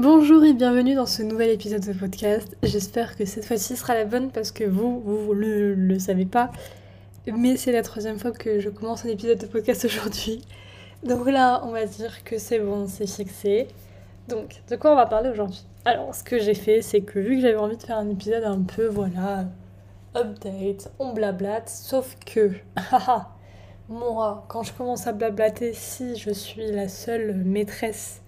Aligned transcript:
Bonjour 0.00 0.44
et 0.44 0.52
bienvenue 0.52 0.94
dans 0.94 1.06
ce 1.06 1.24
nouvel 1.24 1.50
épisode 1.50 1.84
de 1.84 1.92
podcast. 1.92 2.56
J'espère 2.62 3.16
que 3.16 3.24
cette 3.24 3.44
fois-ci 3.44 3.74
sera 3.74 3.94
la 3.94 4.04
bonne 4.04 4.30
parce 4.30 4.52
que 4.52 4.62
vous, 4.62 5.00
vous 5.00 5.34
ne 5.34 5.74
le, 5.74 5.98
savez 5.98 6.24
pas. 6.24 6.52
Mais 7.26 7.56
c'est 7.56 7.72
la 7.72 7.82
troisième 7.82 8.16
fois 8.16 8.30
que 8.30 8.60
je 8.60 8.68
commence 8.68 9.04
un 9.04 9.08
épisode 9.08 9.38
de 9.38 9.46
podcast 9.46 9.84
aujourd'hui. 9.86 10.42
Donc 11.02 11.28
là, 11.28 11.62
on 11.64 11.72
va 11.72 11.84
dire 11.84 12.22
que 12.22 12.38
c'est 12.38 12.60
bon, 12.60 12.86
c'est 12.86 13.08
fixé. 13.08 13.66
Donc, 14.28 14.62
de 14.70 14.76
quoi 14.76 14.92
on 14.92 14.94
va 14.94 15.06
parler 15.06 15.30
aujourd'hui? 15.30 15.66
Alors, 15.84 16.14
ce 16.14 16.22
que 16.22 16.38
j'ai 16.38 16.54
fait, 16.54 16.80
c'est 16.80 17.00
que 17.00 17.18
vu 17.18 17.34
que 17.34 17.40
j'avais 17.42 17.56
envie 17.56 17.76
de 17.76 17.82
faire 17.82 17.98
un 17.98 18.08
épisode 18.08 18.44
un 18.44 18.62
peu, 18.62 18.86
voilà, 18.86 19.46
update, 20.14 20.92
on 21.00 21.12
blablate, 21.12 21.68
sauf 21.68 22.16
que, 22.24 22.52
haha, 22.76 23.30
moi, 23.88 24.44
quand 24.46 24.62
je 24.62 24.72
commence 24.74 25.08
à 25.08 25.12
blablater, 25.12 25.72
si 25.72 26.14
je 26.14 26.30
suis 26.30 26.70
la 26.70 26.86
seule 26.86 27.34
maîtresse 27.34 28.22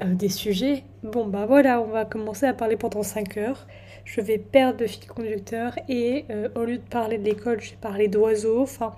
euh, 0.00 0.14
des 0.14 0.28
sujets, 0.28 0.84
bon 1.02 1.26
bah 1.26 1.44
voilà, 1.44 1.80
on 1.80 1.88
va 1.88 2.04
commencer 2.04 2.46
à 2.46 2.54
parler 2.54 2.76
pendant 2.76 3.02
5 3.02 3.36
heures. 3.36 3.66
Je 4.04 4.20
vais 4.20 4.38
perdre 4.38 4.80
le 4.80 4.86
fil 4.86 5.08
conducteur 5.08 5.72
et 5.88 6.24
euh, 6.30 6.48
au 6.54 6.64
lieu 6.64 6.78
de 6.78 6.82
parler 6.82 7.18
de 7.18 7.24
l'école, 7.24 7.60
je 7.60 7.70
vais 7.70 7.76
parler 7.80 8.06
d'oiseaux. 8.06 8.62
Enfin, 8.62 8.94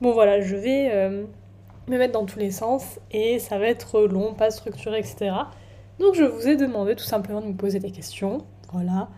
bon 0.00 0.12
voilà, 0.12 0.40
je 0.40 0.54
vais 0.54 0.90
euh, 0.92 1.24
me 1.88 1.98
mettre 1.98 2.12
dans 2.12 2.24
tous 2.24 2.38
les 2.38 2.52
sens 2.52 3.00
et 3.10 3.40
ça 3.40 3.58
va 3.58 3.66
être 3.66 4.02
long, 4.02 4.34
pas 4.34 4.52
structuré, 4.52 5.00
etc. 5.00 5.32
Donc 5.98 6.14
je 6.14 6.22
vous 6.22 6.46
ai 6.46 6.54
demandé 6.54 6.94
tout 6.94 7.04
simplement 7.04 7.40
de 7.40 7.46
me 7.48 7.56
poser 7.56 7.80
des 7.80 7.90
questions. 7.90 8.38
Voilà. 8.72 9.08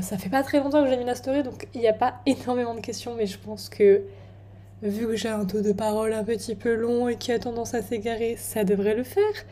ça 0.00 0.16
fait 0.16 0.28
pas 0.28 0.44
très 0.44 0.58
longtemps 0.58 0.84
que 0.84 0.90
j'ai 0.90 0.96
mis 0.96 1.04
la 1.04 1.16
story, 1.16 1.42
donc 1.42 1.66
il 1.74 1.80
n'y 1.80 1.88
a 1.88 1.92
pas 1.92 2.20
énormément 2.26 2.74
de 2.74 2.80
questions, 2.80 3.14
mais 3.16 3.26
je 3.26 3.38
pense 3.38 3.68
que 3.68 4.02
vu 4.82 5.06
que 5.08 5.16
j'ai 5.16 5.28
un 5.28 5.44
taux 5.44 5.60
de 5.60 5.72
parole 5.72 6.12
un 6.12 6.24
petit 6.24 6.54
peu 6.54 6.74
long 6.74 7.08
et 7.08 7.16
qui 7.16 7.32
a 7.32 7.40
tendance 7.40 7.74
à 7.74 7.82
s'égarer, 7.82 8.36
ça 8.36 8.62
devrait 8.62 8.94
le 8.94 9.04
faire. 9.04 9.44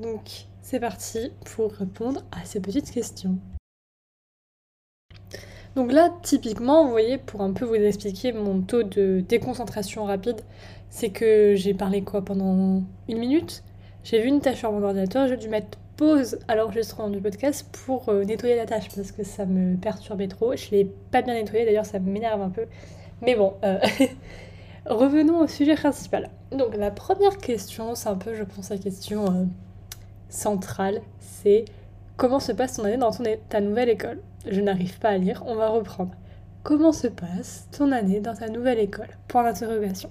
Donc 0.00 0.46
c'est 0.62 0.80
parti 0.80 1.30
pour 1.54 1.72
répondre 1.72 2.22
à 2.32 2.44
ces 2.44 2.60
petites 2.60 2.90
questions. 2.90 3.36
Donc 5.76 5.92
là, 5.92 6.12
typiquement, 6.22 6.84
vous 6.84 6.90
voyez, 6.90 7.18
pour 7.18 7.42
un 7.42 7.52
peu 7.52 7.64
vous 7.64 7.74
expliquer 7.74 8.32
mon 8.32 8.60
taux 8.60 8.82
de 8.82 9.22
déconcentration 9.28 10.04
rapide, 10.04 10.40
c'est 10.88 11.10
que 11.10 11.54
j'ai 11.54 11.74
parlé 11.74 12.02
quoi 12.02 12.24
pendant 12.24 12.82
une 13.08 13.18
minute? 13.18 13.62
J'ai 14.02 14.20
vu 14.20 14.28
une 14.28 14.40
tâche 14.40 14.58
sur 14.58 14.72
mon 14.72 14.82
ordinateur, 14.82 15.28
j'ai 15.28 15.36
dû 15.36 15.48
mettre 15.48 15.78
pause 15.96 16.38
à 16.48 16.56
l'enregistrement 16.56 17.10
du 17.10 17.20
podcast 17.20 17.66
pour 17.84 18.08
euh, 18.08 18.24
nettoyer 18.24 18.56
la 18.56 18.64
tâche 18.64 18.88
parce 18.96 19.12
que 19.12 19.22
ça 19.22 19.44
me 19.44 19.76
perturbait 19.76 20.28
trop. 20.28 20.56
Je 20.56 20.70
l'ai 20.70 20.90
pas 21.10 21.20
bien 21.20 21.34
nettoyé, 21.34 21.66
d'ailleurs 21.66 21.84
ça 21.84 21.98
m'énerve 21.98 22.40
un 22.40 22.48
peu. 22.48 22.64
Mais 23.20 23.36
bon, 23.36 23.52
euh, 23.64 23.78
revenons 24.86 25.40
au 25.40 25.46
sujet 25.46 25.74
principal. 25.74 26.30
Donc 26.52 26.74
la 26.74 26.90
première 26.90 27.36
question, 27.36 27.94
c'est 27.94 28.08
un 28.08 28.16
peu, 28.16 28.34
je 28.34 28.44
pense, 28.44 28.70
la 28.70 28.78
question 28.78 29.26
euh, 29.26 29.44
centrale, 30.30 31.02
c'est 31.20 31.64
comment 32.16 32.40
se 32.40 32.52
passe 32.52 32.76
ton 32.76 32.84
année 32.84 32.96
dans 32.96 33.10
ton, 33.10 33.24
ta 33.48 33.60
nouvelle 33.60 33.90
école 33.90 34.20
Je 34.46 34.60
n'arrive 34.60 34.98
pas 34.98 35.10
à 35.10 35.18
lire, 35.18 35.42
on 35.46 35.54
va 35.54 35.68
reprendre. 35.68 36.12
Comment 36.62 36.92
se 36.92 37.06
passe 37.06 37.66
ton 37.72 37.92
année 37.92 38.20
dans 38.20 38.34
ta 38.34 38.48
nouvelle 38.48 38.78
école? 38.78 39.08
Point 39.28 39.44
d'interrogation. 39.44 40.10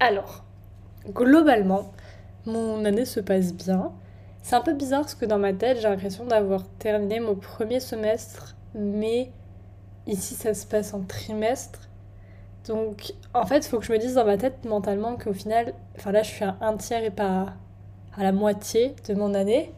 Alors, 0.00 0.44
globalement, 1.08 1.92
mon 2.44 2.84
année 2.84 3.04
se 3.04 3.20
passe 3.20 3.52
bien. 3.52 3.92
C'est 4.42 4.54
un 4.54 4.60
peu 4.60 4.74
bizarre 4.74 5.00
parce 5.00 5.14
que 5.14 5.24
dans 5.24 5.38
ma 5.38 5.52
tête, 5.52 5.78
j'ai 5.78 5.88
l'impression 5.88 6.24
d'avoir 6.24 6.64
terminé 6.78 7.20
mon 7.20 7.34
premier 7.34 7.80
semestre, 7.80 8.54
mais 8.74 9.30
ici 10.06 10.34
ça 10.34 10.54
se 10.54 10.66
passe 10.66 10.94
en 10.94 11.00
trimestre. 11.00 11.80
Donc 12.66 13.14
en 13.34 13.46
fait, 13.46 13.58
il 13.58 13.68
faut 13.68 13.78
que 13.78 13.86
je 13.86 13.92
me 13.92 13.98
dise 13.98 14.14
dans 14.14 14.24
ma 14.24 14.36
tête 14.36 14.64
mentalement 14.64 15.16
qu'au 15.16 15.32
final, 15.32 15.72
enfin 15.96 16.12
là 16.12 16.22
je 16.22 16.30
suis 16.30 16.44
à 16.44 16.56
un 16.60 16.76
tiers 16.76 17.04
et 17.04 17.10
pas 17.10 17.54
à 18.16 18.22
la 18.22 18.32
moitié 18.32 18.94
de 19.08 19.14
mon 19.14 19.34
année. 19.34 19.72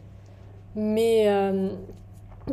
Mais, 0.75 1.25
euh, 1.27 1.69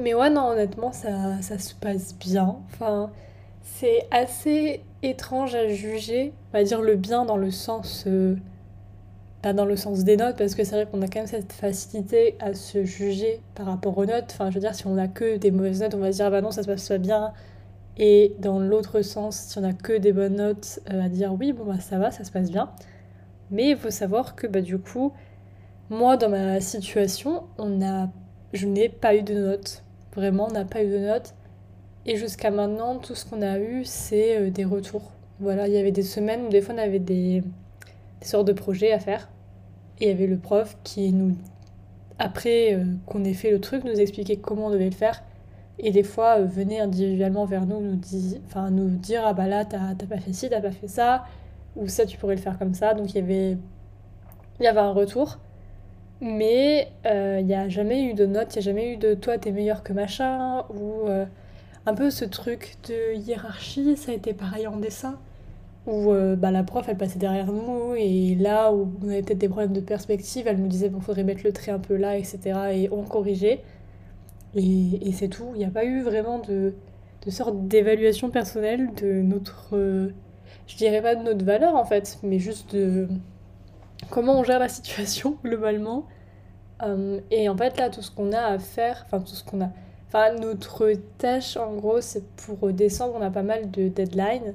mais 0.00 0.14
ouais, 0.14 0.30
non, 0.30 0.48
honnêtement, 0.48 0.92
ça, 0.92 1.40
ça 1.42 1.58
se 1.58 1.74
passe 1.74 2.14
bien. 2.14 2.56
Enfin, 2.72 3.10
c'est 3.62 4.06
assez 4.10 4.82
étrange 5.02 5.54
à 5.54 5.68
juger, 5.68 6.32
on 6.52 6.58
va 6.58 6.64
dire 6.64 6.82
le 6.82 6.96
bien 6.96 7.24
dans 7.24 7.36
le 7.36 7.50
sens... 7.50 8.04
Euh, 8.06 8.36
pas 9.42 9.52
dans 9.52 9.66
le 9.66 9.76
sens 9.76 10.02
des 10.02 10.16
notes, 10.16 10.36
parce 10.36 10.54
que 10.54 10.64
c'est 10.64 10.74
vrai 10.74 10.86
qu'on 10.90 11.02
a 11.02 11.08
quand 11.08 11.20
même 11.20 11.26
cette 11.26 11.52
facilité 11.52 12.36
à 12.40 12.54
se 12.54 12.84
juger 12.84 13.40
par 13.54 13.66
rapport 13.66 13.96
aux 13.96 14.06
notes. 14.06 14.30
Enfin, 14.32 14.48
je 14.50 14.54
veux 14.54 14.60
dire, 14.60 14.74
si 14.74 14.86
on 14.86 14.96
a 14.96 15.08
que 15.08 15.36
des 15.36 15.50
mauvaises 15.50 15.82
notes, 15.82 15.94
on 15.94 15.98
va 15.98 16.10
se 16.10 16.16
dire, 16.16 16.26
ah 16.26 16.30
bah 16.30 16.40
non, 16.40 16.50
ça 16.50 16.62
se 16.62 16.66
passe 16.66 16.88
pas 16.88 16.98
bien. 16.98 17.32
Et 17.98 18.34
dans 18.40 18.58
l'autre 18.58 19.02
sens, 19.02 19.36
si 19.36 19.58
on 19.58 19.64
a 19.64 19.72
que 19.72 19.98
des 19.98 20.12
bonnes 20.12 20.36
notes, 20.36 20.80
euh, 20.90 21.02
à 21.04 21.08
dire, 21.08 21.34
oui, 21.38 21.52
bon, 21.52 21.64
bah 21.64 21.78
ça 21.80 21.98
va, 21.98 22.10
ça 22.10 22.24
se 22.24 22.32
passe 22.32 22.50
bien. 22.50 22.70
Mais 23.50 23.70
il 23.70 23.76
faut 23.76 23.90
savoir 23.90 24.36
que, 24.36 24.46
bah 24.46 24.62
du 24.62 24.78
coup, 24.78 25.12
moi, 25.90 26.16
dans 26.16 26.28
ma 26.28 26.60
situation, 26.60 27.44
on 27.58 27.80
a... 27.82 28.08
je 28.52 28.66
n'ai 28.66 28.88
pas 28.88 29.14
eu 29.14 29.22
de 29.22 29.34
notes. 29.34 29.84
Vraiment, 30.14 30.48
on 30.48 30.52
n'a 30.52 30.64
pas 30.64 30.82
eu 30.82 30.90
de 30.90 30.98
notes. 30.98 31.34
Et 32.06 32.16
jusqu'à 32.16 32.50
maintenant, 32.50 32.98
tout 32.98 33.14
ce 33.14 33.24
qu'on 33.24 33.42
a 33.42 33.58
eu, 33.58 33.84
c'est 33.84 34.38
euh, 34.38 34.50
des 34.50 34.64
retours. 34.64 35.12
Voilà, 35.40 35.68
il 35.68 35.74
y 35.74 35.76
avait 35.76 35.92
des 35.92 36.02
semaines 36.02 36.46
où 36.46 36.48
des 36.48 36.60
fois 36.60 36.74
on 36.74 36.78
avait 36.78 37.00
des, 37.00 37.42
sortes 38.22 38.46
de 38.46 38.52
projets 38.52 38.92
à 38.92 39.00
faire. 39.00 39.28
Et 40.00 40.06
il 40.06 40.08
y 40.08 40.12
avait 40.12 40.26
le 40.26 40.38
prof 40.38 40.76
qui 40.84 41.12
nous, 41.12 41.36
après 42.18 42.74
euh, 42.74 42.84
qu'on 43.06 43.24
ait 43.24 43.34
fait 43.34 43.50
le 43.50 43.60
truc, 43.60 43.84
nous 43.84 44.00
expliquait 44.00 44.36
comment 44.36 44.66
on 44.66 44.70
devait 44.70 44.86
le 44.86 44.90
faire. 44.92 45.22
Et 45.78 45.90
des 45.90 46.02
fois, 46.04 46.38
euh, 46.38 46.44
venait 46.44 46.80
individuellement 46.80 47.44
vers 47.44 47.66
nous, 47.66 47.80
nous, 47.80 48.00
enfin, 48.46 48.70
nous 48.70 48.88
dire 48.88 49.22
Ah 49.26 49.34
bah 49.34 49.46
là, 49.46 49.64
t'as 49.64 49.94
pas 49.94 50.18
fait 50.18 50.32
ci, 50.32 50.48
t'as 50.48 50.60
pas 50.60 50.70
fait 50.70 50.88
ça, 50.88 51.24
ou 51.76 51.88
ça, 51.88 52.06
tu 52.06 52.18
pourrais 52.18 52.36
le 52.36 52.40
faire 52.40 52.58
comme 52.58 52.74
ça. 52.74 52.94
Donc 52.94 53.10
il 53.14 53.16
y 53.16 53.22
avait, 53.22 53.58
il 54.60 54.64
y 54.64 54.66
avait 54.66 54.80
un 54.80 54.92
retour. 54.92 55.38
Mais 56.20 56.88
il 57.04 57.10
euh, 57.10 57.42
n'y 57.42 57.54
a 57.54 57.68
jamais 57.68 58.04
eu 58.04 58.14
de 58.14 58.24
notes, 58.26 58.54
il 58.54 58.58
n'y 58.58 58.62
a 58.62 58.62
jamais 58.62 58.92
eu 58.94 58.96
de 58.96 59.14
toi 59.14 59.36
t'es 59.38 59.52
meilleur 59.52 59.82
que 59.82 59.92
machin, 59.92 60.64
ou 60.70 61.08
euh, 61.08 61.26
un 61.84 61.94
peu 61.94 62.10
ce 62.10 62.24
truc 62.24 62.76
de 62.88 63.14
hiérarchie, 63.16 63.96
ça 63.96 64.12
a 64.12 64.14
été 64.14 64.32
pareil 64.32 64.66
en 64.66 64.78
dessin, 64.78 65.18
où 65.86 66.12
euh, 66.12 66.34
bah, 66.36 66.50
la 66.50 66.62
prof 66.62 66.86
elle 66.88 66.96
passait 66.96 67.18
derrière 67.18 67.52
nous, 67.52 67.94
et 67.96 68.34
là 68.36 68.72
où 68.72 68.90
on 69.04 69.08
avait 69.10 69.22
peut-être 69.22 69.38
des 69.38 69.48
problèmes 69.48 69.74
de 69.74 69.80
perspective, 69.80 70.46
elle 70.46 70.58
nous 70.58 70.68
disait 70.68 70.88
bon 70.88 71.00
faudrait 71.00 71.24
mettre 71.24 71.42
le 71.44 71.52
trait 71.52 71.72
un 71.72 71.78
peu 71.78 71.96
là, 71.96 72.16
etc. 72.16 72.40
Et 72.72 72.88
on 72.92 73.02
corrigeait. 73.02 73.62
Et, 74.54 75.08
et 75.08 75.12
c'est 75.12 75.28
tout, 75.28 75.50
il 75.54 75.58
n'y 75.58 75.64
a 75.66 75.70
pas 75.70 75.84
eu 75.84 76.02
vraiment 76.02 76.38
de, 76.38 76.74
de 77.26 77.30
sorte 77.30 77.68
d'évaluation 77.68 78.30
personnelle 78.30 78.90
de 78.94 79.22
notre. 79.22 79.76
je 80.66 80.76
dirais 80.76 81.02
pas 81.02 81.14
de 81.14 81.22
notre 81.22 81.44
valeur 81.44 81.76
en 81.76 81.84
fait, 81.84 82.18
mais 82.22 82.38
juste 82.38 82.74
de 82.74 83.08
comment 84.10 84.38
on 84.38 84.44
gère 84.44 84.58
la 84.58 84.68
situation 84.68 85.38
globalement. 85.44 86.06
Euh, 86.82 87.20
et 87.30 87.48
en 87.48 87.56
fait, 87.56 87.78
là, 87.78 87.90
tout 87.90 88.02
ce 88.02 88.10
qu'on 88.10 88.32
a 88.32 88.40
à 88.40 88.58
faire, 88.58 89.02
enfin, 89.06 89.20
tout 89.20 89.34
ce 89.34 89.44
qu'on 89.44 89.60
a. 89.62 89.70
Enfin, 90.08 90.32
notre 90.34 90.92
tâche, 91.18 91.56
en 91.56 91.74
gros, 91.74 92.00
c'est 92.00 92.24
pour 92.36 92.72
décembre, 92.72 93.14
on 93.18 93.22
a 93.22 93.30
pas 93.30 93.42
mal 93.42 93.70
de 93.70 93.88
deadlines 93.88 94.54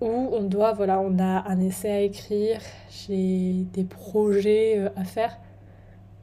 où 0.00 0.06
on 0.32 0.42
doit, 0.42 0.72
voilà, 0.72 1.00
on 1.00 1.18
a 1.18 1.48
un 1.48 1.60
essai 1.60 1.90
à 1.90 2.00
écrire, 2.02 2.60
j'ai 2.90 3.64
des 3.72 3.84
projets 3.84 4.78
euh, 4.78 4.88
à 4.96 5.04
faire. 5.04 5.38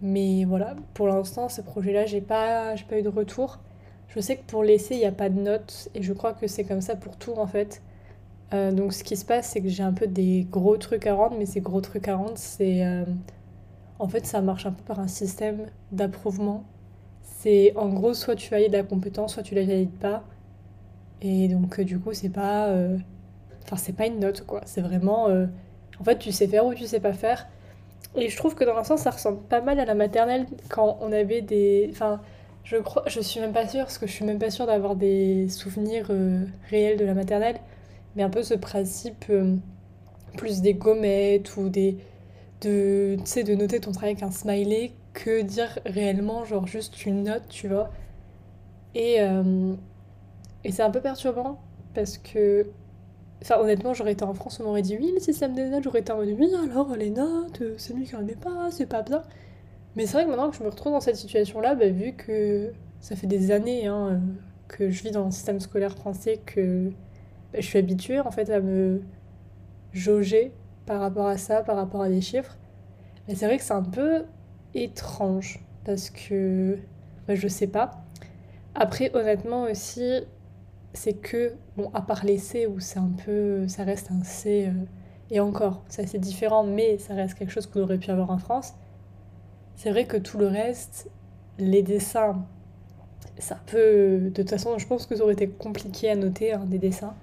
Mais 0.02 0.46
voilà, 0.46 0.76
pour 0.94 1.08
l'instant, 1.08 1.50
ces 1.50 1.64
projets-là, 1.64 2.06
j'ai 2.06 2.22
pas, 2.22 2.76
pas 2.90 3.00
eu 3.00 3.02
de 3.02 3.10
retour. 3.10 3.60
Je 4.10 4.20
sais 4.20 4.38
que 4.38 4.44
pour 4.46 4.64
l'essai, 4.64 4.96
il 4.96 5.00
n'y 5.00 5.06
a 5.06 5.12
pas 5.12 5.30
de 5.30 5.40
notes, 5.40 5.90
et 5.96 6.02
je 6.04 6.14
crois 6.14 6.34
que 6.34 6.48
c'est 6.48 6.64
comme 6.64 6.82
ça 6.82 6.96
pour 6.96 7.18
tout, 7.18 7.34
en 7.38 7.48
fait. 7.48 7.82
Euh, 8.54 8.72
donc 8.72 8.94
ce 8.94 9.04
qui 9.04 9.18
se 9.18 9.26
passe, 9.26 9.50
c'est 9.50 9.62
que 9.62 9.70
j'ai 9.70 9.84
un 9.84 9.94
peu 9.94 10.08
des 10.08 10.48
gros 10.50 10.78
trucs 10.78 11.08
à 11.08 11.16
rendre, 11.16 11.36
mais 11.38 11.46
ces 11.46 11.62
gros 11.62 11.82
trucs 11.82 12.08
à 12.08 12.16
rendre, 12.16 12.36
c'est... 12.36 12.86
Euh, 12.86 13.06
en 14.00 14.08
fait, 14.08 14.26
ça 14.26 14.42
marche 14.42 14.66
un 14.66 14.72
peu 14.72 14.84
par 14.84 15.00
un 15.00 15.08
système 15.08 15.68
d'approuvement. 15.92 16.64
C'est 17.22 17.76
en 17.76 17.90
gros, 17.90 18.14
soit 18.14 18.36
tu 18.36 18.50
valides 18.50 18.74
la 18.74 18.84
compétence, 18.84 19.34
soit 19.34 19.44
tu 19.44 19.56
la 19.56 19.64
valides 19.64 19.98
pas. 20.00 20.24
Et 21.22 21.48
donc, 21.48 21.80
euh, 21.80 21.84
du 21.84 22.00
coup, 22.00 22.14
c'est 22.14 22.30
pas... 22.30 22.70
Enfin, 23.64 23.78
c'est 23.78 23.94
pas 23.94 24.06
une 24.06 24.20
note, 24.20 24.46
quoi. 24.46 24.62
C'est 24.66 24.82
vraiment... 24.82 25.28
En 26.00 26.04
fait, 26.04 26.20
tu 26.20 26.32
sais 26.32 26.48
faire 26.48 26.66
ou 26.66 26.74
tu 26.74 26.86
sais 26.86 27.00
pas 27.00 27.14
faire. 27.14 27.48
Et 28.16 28.30
je 28.30 28.38
trouve 28.38 28.56
que 28.56 28.64
dans 28.64 28.76
un 28.76 28.84
sens, 28.84 29.02
ça 29.02 29.12
ressemble 29.12 29.40
pas 29.44 29.62
mal 29.62 29.80
à 29.80 29.86
la 29.86 29.96
maternelle 29.96 30.46
quand 30.70 30.98
on 31.02 31.12
avait 31.12 31.42
des... 31.42 31.90
Enfin, 31.92 32.22
je 32.64 32.78
crois... 32.78 33.04
Je 33.08 33.22
suis 33.22 33.40
même 33.40 33.54
pas 33.54 33.68
sûre, 33.68 33.82
parce 33.86 33.98
que 33.98 34.08
je 34.08 34.12
suis 34.12 34.26
même 34.26 34.40
pas 34.40 34.52
sûre 34.52 34.68
d'avoir 34.68 34.96
des 34.96 35.50
souvenirs 35.50 36.12
réels 36.70 36.98
de 36.98 37.06
la 37.06 37.14
maternelle 37.14 37.60
mais 38.16 38.24
un 38.24 38.30
peu 38.30 38.44
ce 38.44 38.54
principe 38.54 39.26
euh, 39.30 39.56
plus 40.38 40.62
des 40.62 40.74
gommettes 40.74 41.58
ou 41.58 41.70
des 41.70 41.98
de 42.62 43.18
tu 43.20 43.26
sais 43.26 43.44
de 43.44 43.56
noter 43.56 43.80
ton 43.80 43.92
travail 43.92 44.12
avec 44.12 44.24
un 44.24 44.32
smiley 44.32 44.94
que 45.14 45.42
dire 45.42 45.80
réellement 45.86 46.46
genre 46.46 46.68
juste 46.68 47.06
une 47.06 47.24
note 47.24 47.44
tu 47.50 47.68
vois. 47.68 47.92
Et 48.96 49.22
euh, 49.22 49.76
et 50.64 50.72
c'est 50.72 50.84
un 50.84 50.92
peu 50.92 51.02
perturbant 51.02 51.60
parce 51.94 52.18
que 52.18 52.68
enfin 53.42 53.58
honnêtement 53.60 53.94
j'aurais 53.94 54.14
été 54.14 54.24
en 54.24 54.34
France 54.34 54.60
on 54.60 54.64
m'aurait 54.64 54.82
dit 54.82 54.98
oui 54.98 55.12
le 55.14 55.20
système 55.20 55.54
des 55.54 55.70
notes 55.70 55.84
j'aurais 55.84 56.00
été 56.00 56.12
en 56.12 56.18
mode 56.18 56.30
oui 56.40 56.52
alors 56.72 56.96
les 56.96 57.10
notes 57.10 57.64
c'est 57.78 57.94
mieux 57.94 58.06
qu'il 58.06 58.16
en 58.16 58.28
ait 58.28 58.36
pas 58.36 58.70
c'est 58.72 58.88
pas 58.88 59.02
bien. 59.02 59.24
Mais 59.96 60.06
c'est 60.06 60.14
vrai 60.14 60.26
que 60.26 60.30
maintenant 60.30 60.50
que 60.50 60.58
je 60.58 60.64
me 60.64 60.70
retrouve 60.70 60.94
dans 60.94 61.02
cette 61.02 61.16
situation 61.18 61.62
là 61.62 61.76
bah, 61.76 61.90
vu 61.90 62.14
que 62.14 62.72
ça 63.02 63.16
fait 63.16 63.28
des 63.28 63.52
années 63.52 63.88
hein, 63.88 64.20
que 64.68 64.90
je 64.90 65.04
vis 65.04 65.12
dans 65.12 65.26
un 65.28 65.32
système 65.32 65.60
scolaire 65.60 65.94
français 65.96 66.42
que 66.46 66.92
je 67.58 67.62
suis 67.62 67.80
habituée 67.80 68.20
en 68.20 68.32
fait 68.32 68.50
à 68.50 68.60
me 68.60 69.02
jauger 69.94 70.52
par 70.86 71.00
rapport 71.00 71.28
à 71.28 71.38
ça, 71.38 71.64
par 71.64 71.76
rapport 71.76 72.02
à 72.02 72.10
des 72.10 72.22
chiffres. 72.22 72.58
Mais 73.28 73.36
c'est 73.36 73.46
vrai 73.46 73.58
que 73.58 73.64
c'est 73.64 73.74
un 73.74 73.84
peu 73.84 74.26
étrange. 74.74 75.60
parce 75.86 76.10
que 76.10 76.78
bah, 77.28 77.36
je 77.36 77.48
sais 77.48 77.68
pas. 77.68 77.92
Après, 78.76 79.16
honnêtement 79.16 79.64
aussi, 79.64 80.22
c'est 80.94 81.14
que, 81.14 81.54
bon, 81.78 81.90
à 81.94 82.02
part 82.02 82.26
les 82.26 82.38
C 82.38 82.68
où 82.68 82.80
c'est 82.80 83.00
un 83.00 83.12
peu. 83.26 83.68
ça 83.68 83.84
reste 83.84 84.12
un 84.12 84.24
C. 84.24 84.68
Euh, 84.68 84.72
et 85.32 85.40
encore, 85.40 85.84
c'est 85.88 86.04
assez 86.04 86.20
différent, 86.20 86.64
mais 86.64 86.98
ça 87.00 87.16
reste 87.16 87.36
quelque 87.36 87.52
chose 87.52 87.68
qu'on 87.68 87.82
aurait 87.82 87.98
pu 87.98 88.12
avoir 88.12 88.30
en 88.32 88.38
France. 88.38 88.74
C'est 89.76 89.90
vrai 89.90 90.06
que 90.06 90.18
tout 90.18 90.38
le 90.38 90.48
reste, 90.48 91.10
les 91.58 91.82
dessins, 91.82 92.46
ça 93.40 93.58
peut. 93.66 94.20
De 94.26 94.30
toute 94.30 94.50
façon, 94.50 94.78
je 94.78 94.88
pense 94.88 95.06
que 95.06 95.16
ça 95.16 95.24
aurait 95.24 95.34
été 95.34 95.48
compliqué 95.50 96.10
à 96.12 96.16
noter, 96.16 96.54
hein, 96.54 96.66
des 96.66 96.80
dessins. 96.80 97.16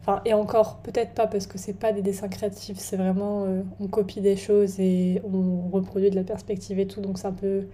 Enfin, 0.00 0.22
et 0.24 0.32
encore, 0.32 0.78
peut-être 0.78 1.12
pas 1.12 1.26
parce 1.26 1.46
que 1.46 1.58
c'est 1.58 1.74
pas 1.74 1.92
des 1.92 2.02
dessins 2.02 2.28
créatifs, 2.28 2.78
c'est 2.78 2.96
vraiment. 2.96 3.44
Euh, 3.44 3.62
on 3.80 3.86
copie 3.86 4.20
des 4.20 4.36
choses 4.36 4.80
et 4.80 5.20
on 5.24 5.68
reproduit 5.70 6.10
de 6.10 6.16
la 6.16 6.24
perspective 6.24 6.78
et 6.78 6.86
tout, 6.86 7.00
donc 7.00 7.18
c'est 7.18 7.26
un 7.26 7.32
peu. 7.32 7.66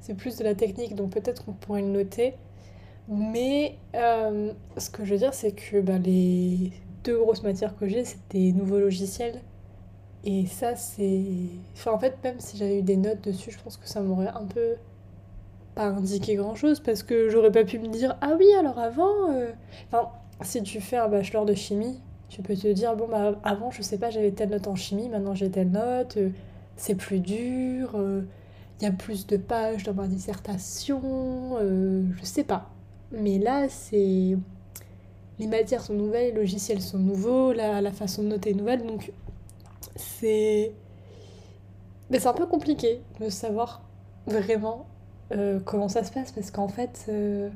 C'est 0.00 0.14
plus 0.14 0.36
de 0.36 0.44
la 0.44 0.54
technique, 0.54 0.96
donc 0.96 1.10
peut-être 1.10 1.44
qu'on 1.44 1.52
pourrait 1.52 1.82
le 1.82 1.88
noter. 1.88 2.34
Mais 3.08 3.76
euh, 3.94 4.52
ce 4.76 4.90
que 4.90 5.04
je 5.04 5.12
veux 5.12 5.18
dire, 5.18 5.34
c'est 5.34 5.52
que 5.52 5.80
bah, 5.80 5.98
les 5.98 6.72
deux 7.04 7.18
grosses 7.18 7.42
matières 7.42 7.76
que 7.76 7.86
j'ai, 7.88 8.04
c'est 8.04 8.18
des 8.30 8.52
nouveaux 8.52 8.78
logiciels. 8.78 9.40
Et 10.24 10.46
ça, 10.46 10.76
c'est. 10.76 11.22
Enfin, 11.74 11.92
en 11.92 11.98
fait, 11.98 12.16
même 12.24 12.40
si 12.40 12.56
j'avais 12.56 12.78
eu 12.78 12.82
des 12.82 12.96
notes 12.96 13.22
dessus, 13.22 13.50
je 13.50 13.58
pense 13.62 13.76
que 13.76 13.88
ça 13.88 14.00
m'aurait 14.00 14.28
un 14.28 14.46
peu 14.46 14.76
pas 15.74 15.86
indiqué 15.86 16.34
grand 16.36 16.54
chose 16.54 16.80
parce 16.80 17.02
que 17.02 17.30
j'aurais 17.30 17.50
pas 17.52 17.64
pu 17.64 17.78
me 17.78 17.88
dire 17.88 18.16
Ah 18.20 18.32
oui, 18.38 18.46
alors 18.58 18.78
avant. 18.78 19.30
Euh, 19.30 19.52
enfin, 19.88 20.10
si 20.44 20.62
tu 20.62 20.80
fais 20.80 20.96
un 20.96 21.08
bachelor 21.08 21.44
de 21.44 21.54
chimie, 21.54 22.00
tu 22.28 22.42
peux 22.42 22.56
te 22.56 22.68
dire 22.68 22.96
Bon, 22.96 23.08
bah 23.08 23.38
avant, 23.44 23.70
je 23.70 23.82
sais 23.82 23.98
pas, 23.98 24.10
j'avais 24.10 24.32
telle 24.32 24.50
note 24.50 24.66
en 24.66 24.76
chimie, 24.76 25.08
maintenant 25.08 25.34
j'ai 25.34 25.50
telle 25.50 25.70
note, 25.70 26.16
euh, 26.16 26.30
c'est 26.76 26.94
plus 26.94 27.20
dur, 27.20 27.90
il 28.80 28.84
y 28.84 28.86
a 28.86 28.92
plus 28.92 29.26
de 29.26 29.36
pages 29.36 29.84
dans 29.84 29.94
ma 29.94 30.06
dissertation, 30.08 31.58
je 31.60 32.24
sais 32.24 32.44
pas. 32.44 32.70
Mais 33.12 33.38
là, 33.38 33.68
c'est. 33.68 34.36
Les 35.38 35.46
matières 35.46 35.82
sont 35.82 35.94
nouvelles, 35.94 36.34
les 36.34 36.40
logiciels 36.40 36.80
sont 36.80 36.98
nouveaux, 36.98 37.52
la, 37.52 37.80
la 37.80 37.92
façon 37.92 38.22
de 38.22 38.28
noter 38.28 38.50
est 38.50 38.54
nouvelle, 38.54 38.86
donc 38.86 39.12
c'est. 39.96 40.72
Mais 42.10 42.18
c'est 42.18 42.28
un 42.28 42.34
peu 42.34 42.46
compliqué 42.46 43.00
de 43.20 43.28
savoir 43.28 43.82
vraiment 44.26 44.86
euh, 45.32 45.60
comment 45.64 45.88
ça 45.88 46.04
se 46.04 46.12
passe 46.12 46.32
parce 46.32 46.50
qu'en 46.50 46.68
fait, 46.68 47.06
euh, 47.08 47.48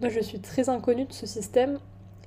moi 0.00 0.10
je 0.10 0.20
suis 0.20 0.40
très 0.40 0.68
inconnue 0.68 1.06
de 1.06 1.12
ce 1.12 1.26
système 1.26 1.78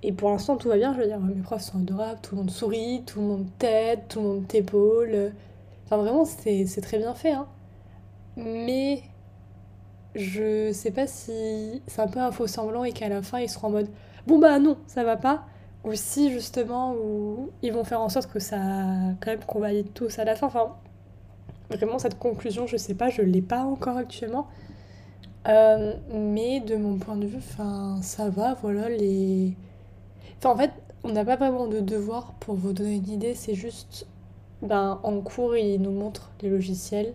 et 0.05 0.11
pour 0.11 0.29
l'instant 0.29 0.57
tout 0.57 0.69
va 0.69 0.77
bien. 0.77 0.93
Je 0.93 0.99
veux 0.99 1.07
dire, 1.07 1.19
mes 1.19 1.41
profs 1.41 1.63
sont 1.63 1.79
adorables, 1.79 2.19
tout 2.21 2.35
le 2.35 2.41
monde 2.41 2.51
sourit, 2.51 3.03
tout 3.05 3.19
le 3.19 3.25
monde 3.25 3.47
t'aide, 3.59 4.07
tout 4.07 4.21
le 4.21 4.27
monde 4.27 4.47
t'épaule. 4.47 5.33
Enfin, 5.85 5.97
vraiment, 5.97 6.25
c'est 6.25 6.81
très 6.81 6.97
bien 6.97 7.13
fait. 7.13 7.33
Hein. 7.33 7.47
Mais 8.37 9.03
je 10.15 10.71
sais 10.71 10.91
pas 10.91 11.07
si 11.07 11.81
c'est 11.87 12.01
un 12.01 12.07
peu 12.07 12.19
un 12.19 12.31
faux 12.31 12.47
semblant 12.47 12.83
et 12.83 12.91
qu'à 12.91 13.09
la 13.09 13.21
fin 13.21 13.39
ils 13.39 13.49
seront 13.49 13.67
en 13.67 13.71
mode 13.71 13.89
bon 14.27 14.39
bah 14.39 14.59
non, 14.59 14.77
ça 14.87 15.03
va 15.03 15.17
pas. 15.17 15.45
Ou 15.83 15.93
si 15.93 16.31
justement 16.31 16.93
où 16.95 17.51
ils 17.61 17.71
vont 17.73 17.83
faire 17.83 18.01
en 18.01 18.09
sorte 18.09 18.31
que 18.31 18.39
ça 18.39 18.57
quand 19.21 19.27
même 19.27 19.43
qu'on 19.45 19.59
valide 19.59 19.93
tous 19.93 20.17
à 20.19 20.25
la 20.25 20.35
fin. 20.35 20.47
Enfin, 20.47 20.75
vraiment 21.69 21.99
cette 21.99 22.19
conclusion, 22.19 22.67
je 22.67 22.77
sais 22.77 22.95
pas, 22.95 23.09
je 23.09 23.21
l'ai 23.21 23.41
pas 23.41 23.63
encore 23.63 23.97
actuellement. 23.97 24.47
Euh, 25.47 25.93
mais 26.11 26.59
de 26.59 26.75
mon 26.75 26.97
point 26.97 27.15
de 27.17 27.27
vue, 27.27 27.37
enfin, 27.37 27.99
ça 28.01 28.29
va, 28.29 28.55
voilà, 28.55 28.89
les... 28.89 29.53
En 30.45 30.55
fait, 30.55 30.71
on 31.03 31.11
n'a 31.11 31.25
pas 31.25 31.37
vraiment 31.37 31.67
de 31.67 31.79
devoir 31.79 32.33
pour 32.39 32.55
vous 32.55 32.71
donner 32.71 32.95
une 32.95 33.09
idée, 33.09 33.33
c'est 33.33 33.55
juste, 33.55 34.05
ben, 34.61 34.99
en 35.03 35.19
cours, 35.21 35.55
ils 35.57 35.81
nous 35.81 35.91
montrent 35.91 36.31
les 36.41 36.49
logiciels 36.49 37.13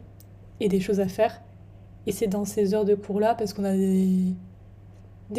et 0.59 0.69
des 0.69 0.81
choses 0.81 1.01
à 1.01 1.07
faire. 1.07 1.41
Et 2.07 2.13
c'est 2.13 2.27
dans 2.27 2.45
ces 2.45 2.75
heures 2.75 2.85
de 2.85 2.95
cours-là, 2.97 3.35
parce 3.35 3.53
qu'on 3.53 3.65
a 3.65 3.77
des... 3.77 4.35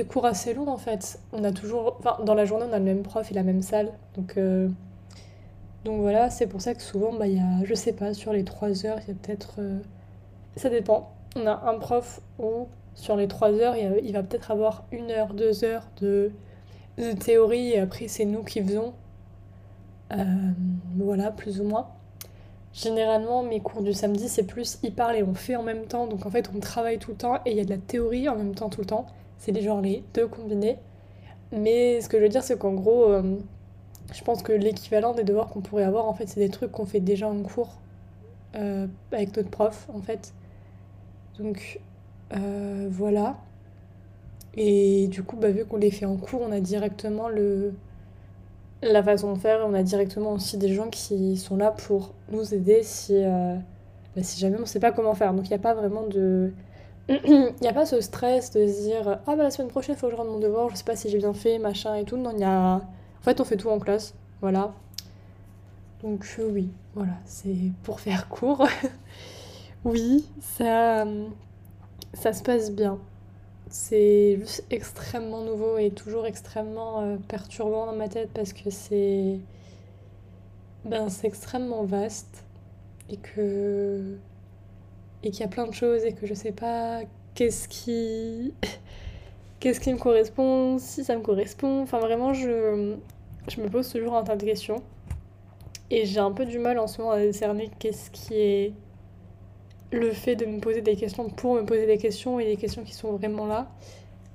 cours 0.05 0.25
assez 0.25 0.53
longs 0.53 0.67
en 0.67 0.77
fait. 0.77 1.19
On 1.33 1.43
a 1.43 1.51
toujours. 1.51 1.99
Dans 2.25 2.33
la 2.33 2.45
journée, 2.45 2.65
on 2.69 2.73
a 2.73 2.79
le 2.79 2.85
même 2.85 3.03
prof 3.03 3.29
et 3.29 3.33
la 3.33 3.43
même 3.43 3.61
salle. 3.61 3.91
Donc, 4.15 4.37
euh, 4.37 4.69
voilà, 5.85 6.29
c'est 6.29 6.47
pour 6.47 6.61
ça 6.61 6.73
que 6.75 6.81
souvent, 6.81 7.13
bah, 7.13 7.27
il 7.27 7.37
y 7.37 7.39
a, 7.39 7.65
je 7.65 7.73
sais 7.73 7.94
pas, 7.94 8.13
sur 8.13 8.31
les 8.31 8.44
3 8.44 8.85
heures, 8.85 8.99
il 9.01 9.09
y 9.09 9.11
a 9.11 9.15
peut-être. 9.15 9.55
Euh, 9.59 9.79
ça 10.55 10.69
dépend. 10.69 11.11
On 11.35 11.45
a 11.45 11.69
un 11.69 11.77
prof 11.77 12.21
où, 12.39 12.67
sur 12.95 13.15
les 13.15 13.27
3 13.27 13.53
heures, 13.53 13.75
il, 13.75 14.13
va 14.13 14.23
peut-être 14.23 14.51
avoir 14.51 14.83
une 14.91 15.11
heure, 15.11 15.33
deux 15.33 15.63
heures 15.63 15.87
de, 16.01 16.31
de 16.97 17.11
théorie, 17.13 17.71
et 17.71 17.79
après, 17.79 18.07
c'est 18.07 18.25
nous 18.25 18.43
qui 18.43 18.61
faisons. 18.63 18.93
Euh, 20.13 20.51
voilà, 20.97 21.31
plus 21.31 21.61
ou 21.61 21.63
moins. 21.63 21.88
Généralement, 22.73 23.43
mes 23.43 23.59
cours 23.59 23.81
du 23.81 23.93
samedi, 23.93 24.29
c'est 24.29 24.43
plus 24.43 24.79
y 24.83 24.91
parle 24.91 25.17
et 25.17 25.23
on 25.23 25.33
fait 25.33 25.55
en 25.55 25.63
même 25.63 25.85
temps. 25.85 26.07
Donc 26.07 26.25
en 26.25 26.29
fait, 26.29 26.49
on 26.55 26.59
travaille 26.59 26.99
tout 26.99 27.11
le 27.11 27.17
temps 27.17 27.35
et 27.45 27.51
il 27.51 27.57
y 27.57 27.59
a 27.59 27.65
de 27.65 27.69
la 27.69 27.77
théorie 27.77 28.29
en 28.29 28.35
même 28.35 28.55
temps 28.55 28.69
tout 28.69 28.81
le 28.81 28.88
temps. 28.88 29.07
C'est 29.38 29.51
les 29.51 29.61
genre 29.61 29.81
les 29.81 30.03
deux 30.13 30.27
combinés. 30.27 30.77
Mais 31.51 32.01
ce 32.01 32.09
que 32.09 32.17
je 32.17 32.23
veux 32.23 32.29
dire, 32.29 32.43
c'est 32.43 32.57
qu'en 32.57 32.73
gros, 32.73 33.05
euh, 33.05 33.37
je 34.13 34.23
pense 34.23 34.41
que 34.44 34.53
l'équivalent 34.53 35.13
des 35.13 35.23
devoirs 35.23 35.49
qu'on 35.49 35.61
pourrait 35.61 35.83
avoir, 35.83 36.07
en 36.07 36.13
fait, 36.13 36.27
c'est 36.27 36.39
des 36.39 36.49
trucs 36.49 36.71
qu'on 36.71 36.85
fait 36.85 37.01
déjà 37.01 37.27
en 37.27 37.41
cours 37.44 37.79
euh, 38.55 38.87
avec 39.11 39.35
notre 39.35 39.49
prof, 39.49 39.87
en 39.94 40.01
fait. 40.01 40.33
Donc 41.39 41.79
voilà. 42.89 43.37
Et 44.57 45.07
du 45.07 45.24
coup, 45.24 45.38
bah, 45.38 45.50
vu 45.51 45.65
qu'on 45.65 45.77
les 45.77 45.92
fait 45.92 46.06
en 46.06 46.18
cours, 46.18 46.42
on 46.42 46.51
a 46.51 46.59
directement 46.59 47.30
le, 47.30 47.74
la 48.81 49.03
façon 49.03 49.33
de 49.33 49.39
faire. 49.39 49.62
On 49.65 49.74
a 49.74 49.83
directement 49.83 50.33
aussi 50.33 50.57
des 50.57 50.74
gens 50.74 50.89
qui 50.89 51.38
sont 51.38 51.57
là 51.57 51.71
pour 51.71 52.13
nous 52.31 52.53
aider 52.53 52.81
si, 52.83 53.15
euh, 53.15 53.56
bah, 54.15 54.24
si 54.24 54.39
jamais 54.39 54.57
on 54.57 54.62
ne 54.62 54.65
sait 54.65 54.80
pas 54.80 54.92
comment 54.92 55.15
faire. 55.15 55.33
Donc 55.33 55.45
il 55.45 55.50
n'y 55.50 55.56
a 55.56 55.59
pas 55.59 55.74
vraiment 55.74 56.07
de... 56.07 56.53
Il 57.09 57.53
n'y 57.62 57.68
a 57.68 57.74
pas 57.74 57.86
ce 57.86 58.00
stress 58.00 58.51
de 58.51 58.68
se 58.68 58.83
dire 58.83 59.19
Ah 59.25 59.36
bah 59.36 59.44
la 59.44 59.51
semaine 59.51 59.69
prochaine 59.69 59.95
il 59.95 60.00
faut 60.00 60.07
que 60.07 60.13
je 60.13 60.18
rende 60.18 60.30
mon 60.30 60.39
devoir, 60.39 60.69
je 60.69 60.75
sais 60.75 60.83
pas 60.83 60.95
si 60.95 61.09
j'ai 61.09 61.18
bien 61.18 61.33
fait, 61.33 61.57
machin 61.57 61.95
et 61.95 62.06
tout. 62.06 62.15
Non, 62.15 62.31
il 62.31 62.39
y 62.39 62.44
a... 62.44 62.75
En 62.75 63.24
fait 63.24 63.42
on 63.42 63.44
fait 63.44 63.57
tout 63.57 63.69
en 63.69 63.80
classe, 63.80 64.13
voilà. 64.39 64.71
Donc 66.04 66.25
euh, 66.39 66.47
oui, 66.51 66.69
voilà, 66.95 67.13
c'est 67.25 67.56
pour 67.83 68.00
faire 68.00 68.30
court. 68.30 68.65
oui, 69.83 70.25
ça, 70.42 71.06
ça 72.13 72.33
se 72.33 72.44
passe 72.44 72.71
bien 72.71 73.00
c'est 73.71 74.38
juste 74.38 74.65
extrêmement 74.69 75.41
nouveau 75.41 75.77
et 75.77 75.91
toujours 75.91 76.25
extrêmement 76.25 77.01
euh, 77.01 77.18
perturbant 77.29 77.85
dans 77.85 77.95
ma 77.95 78.09
tête 78.09 78.29
parce 78.33 78.51
que 78.51 78.69
c'est 78.69 79.39
ben 80.83 81.07
c'est 81.09 81.27
extrêmement 81.27 81.83
vaste 81.85 82.44
et 83.09 83.18
que 83.18 84.18
et 85.23 85.31
qu'il 85.31 85.41
y 85.41 85.44
a 85.44 85.47
plein 85.47 85.68
de 85.68 85.73
choses 85.73 86.03
et 86.03 86.13
que 86.13 86.27
je 86.27 86.33
sais 86.33 86.51
pas 86.51 87.01
qu'est-ce 87.33 87.69
qui 87.69 88.53
qu'est-ce 89.61 89.80
qui 89.80 89.94
me 89.94 89.99
correspond 89.99 90.78
si 90.78 91.06
ça 91.06 91.16
me 91.16 91.21
correspond. 91.21 91.83
Enfin 91.83 91.99
vraiment 91.99 92.33
je 92.33 92.97
je 93.47 93.61
me 93.61 93.69
pose 93.69 93.90
toujours 93.90 94.16
un 94.16 94.23
tas 94.23 94.35
de 94.35 94.44
questions 94.44 94.83
et 95.90 96.06
j'ai 96.06 96.19
un 96.19 96.31
peu 96.31 96.45
du 96.45 96.59
mal 96.59 96.78
en 96.78 96.87
ce 96.87 96.99
moment 96.99 97.11
à 97.11 97.19
décerner 97.19 97.69
qu'est-ce 97.80 98.11
qui 98.11 98.35
est 98.35 98.73
le 99.92 100.12
fait 100.12 100.36
de 100.36 100.45
me 100.45 100.60
poser 100.60 100.81
des 100.81 100.95
questions 100.95 101.30
pour 101.30 101.56
me 101.56 101.66
poser 101.66 101.86
des 101.86 101.98
questions 101.98 102.40
et 102.40 102.45
des 102.45 102.57
questions 102.57 102.83
qui 102.83 102.94
sont 102.94 103.14
vraiment 103.14 103.45
là. 103.45 103.69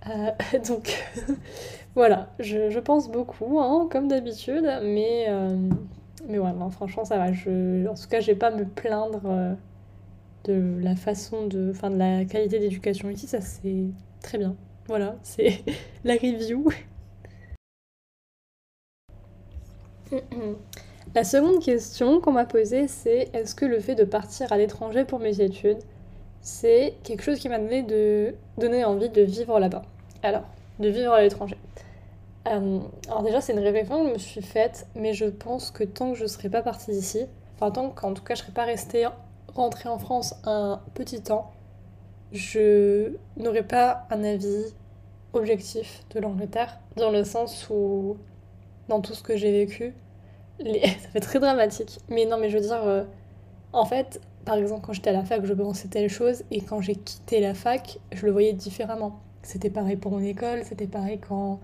Euh, 0.09 0.59
donc 0.69 0.93
voilà, 1.95 2.31
je, 2.39 2.79
pense 2.79 3.11
beaucoup, 3.11 3.59
hein, 3.61 3.89
comme 3.91 4.09
d'habitude, 4.09 4.65
mais, 4.83 5.27
euh, 5.29 5.57
mais 6.29 6.39
franchement 6.71 7.05
ça 7.05 7.19
va. 7.19 7.33
Je, 7.33 7.87
en 7.87 7.95
tout 7.95 8.09
cas, 8.09 8.21
je 8.21 8.27
vais 8.27 8.37
pas 8.37 8.51
me 8.51 8.65
plaindre 8.65 9.23
euh, 9.27 9.55
de 10.45 10.79
la 10.83 10.97
façon 10.97 11.47
de. 11.47 11.71
Enfin, 11.71 11.91
de 11.91 11.99
la 11.99 12.25
qualité 12.25 12.59
d'éducation 12.59 13.11
ici, 13.11 13.27
ça 13.27 13.41
c'est 13.41 13.87
très 14.23 14.39
bien. 14.39 14.55
Voilà, 14.87 15.17
c'est 15.23 15.65
la 16.05 16.15
review. 16.15 16.69
La 21.15 21.25
seconde 21.25 21.63
question 21.63 22.21
qu'on 22.21 22.33
m'a 22.33 22.45
posée, 22.45 22.89
c'est 22.89 23.31
est-ce 23.33 23.55
que 23.55 23.65
le 23.65 23.81
fait 23.81 23.95
de 23.95 24.05
partir 24.05 24.53
à 24.53 24.59
l'étranger 24.59 25.05
pour 25.05 25.19
mes 25.19 25.41
études, 25.41 25.79
c'est 26.41 26.95
quelque 27.05 27.23
chose 27.23 27.39
qui 27.39 27.49
m'a 27.49 27.59
donné, 27.59 27.83
de, 27.83 28.35
donné 28.59 28.85
envie 28.85 29.09
de 29.09 29.23
vivre 29.23 29.59
là-bas? 29.59 29.83
Alors, 30.23 30.45
de 30.79 30.89
vivre 30.89 31.13
à 31.13 31.23
l'étranger. 31.23 31.57
Euh, 32.49 32.79
alors 33.09 33.23
déjà, 33.23 33.41
c'est 33.41 33.53
une 33.53 33.61
réflexion 33.61 34.03
que 34.03 34.09
je 34.09 34.13
me 34.15 34.19
suis 34.19 34.43
faite, 34.43 34.87
mais 34.95 35.15
je 35.15 35.25
pense 35.25 35.71
que 35.71 35.85
tant 35.85 36.13
que 36.13 36.19
je 36.19 36.25
ne 36.25 36.29
serai 36.29 36.49
pas 36.49 36.63
partie 36.63 36.91
d'ici, 36.91 37.27
enfin 37.57 37.71
tant 37.71 37.91
qu'en 37.91 38.15
tout 38.15 38.23
cas 38.23 38.35
je 38.35 38.43
ne 38.43 38.45
serai 38.45 38.53
pas 38.53 38.65
restée 38.65 39.07
rentrée 39.55 39.89
en 39.89 39.99
France 39.99 40.35
un 40.45 40.81
petit 40.95 41.23
temps, 41.23 41.51
je 42.33 43.13
n'aurai 43.37 43.63
pas 43.63 44.07
un 44.11 44.23
avis 44.23 44.75
objectif 45.33 46.05
de 46.15 46.21
l'Angleterre, 46.21 46.79
dans 46.97 47.11
le 47.11 47.25
sens 47.25 47.69
où, 47.71 48.17
dans 48.89 49.01
tout 49.01 49.15
ce 49.15 49.23
que 49.23 49.37
j'ai 49.37 49.51
vécu, 49.51 49.95
ça 50.65 51.09
fait 51.13 51.21
très 51.21 51.39
dramatique. 51.39 51.99
Mais 52.09 52.27
non, 52.27 52.39
mais 52.39 52.51
je 52.51 52.59
veux 52.59 52.63
dire, 52.63 52.83
euh, 52.85 53.05
en 53.73 53.85
fait, 53.85 54.21
par 54.45 54.57
exemple, 54.57 54.83
quand 54.87 54.93
j'étais 54.93 55.11
à 55.11 55.13
la 55.13 55.25
fac, 55.25 55.45
je 55.45 55.53
pensais 55.53 55.89
telle 55.89 56.09
chose, 56.09 56.45
et 56.51 56.61
quand 56.61 56.81
j'ai 56.81 56.95
quitté 56.95 57.41
la 57.41 57.55
fac, 57.55 57.99
je 58.13 58.25
le 58.27 58.33
voyais 58.33 58.53
différemment. 58.53 59.21
C'était 59.43 59.71
pareil 59.71 59.97
pour 59.97 60.13
mon 60.13 60.23
école, 60.23 60.65
c'était 60.65 60.87
pareil 60.87 61.19
quand 61.19 61.61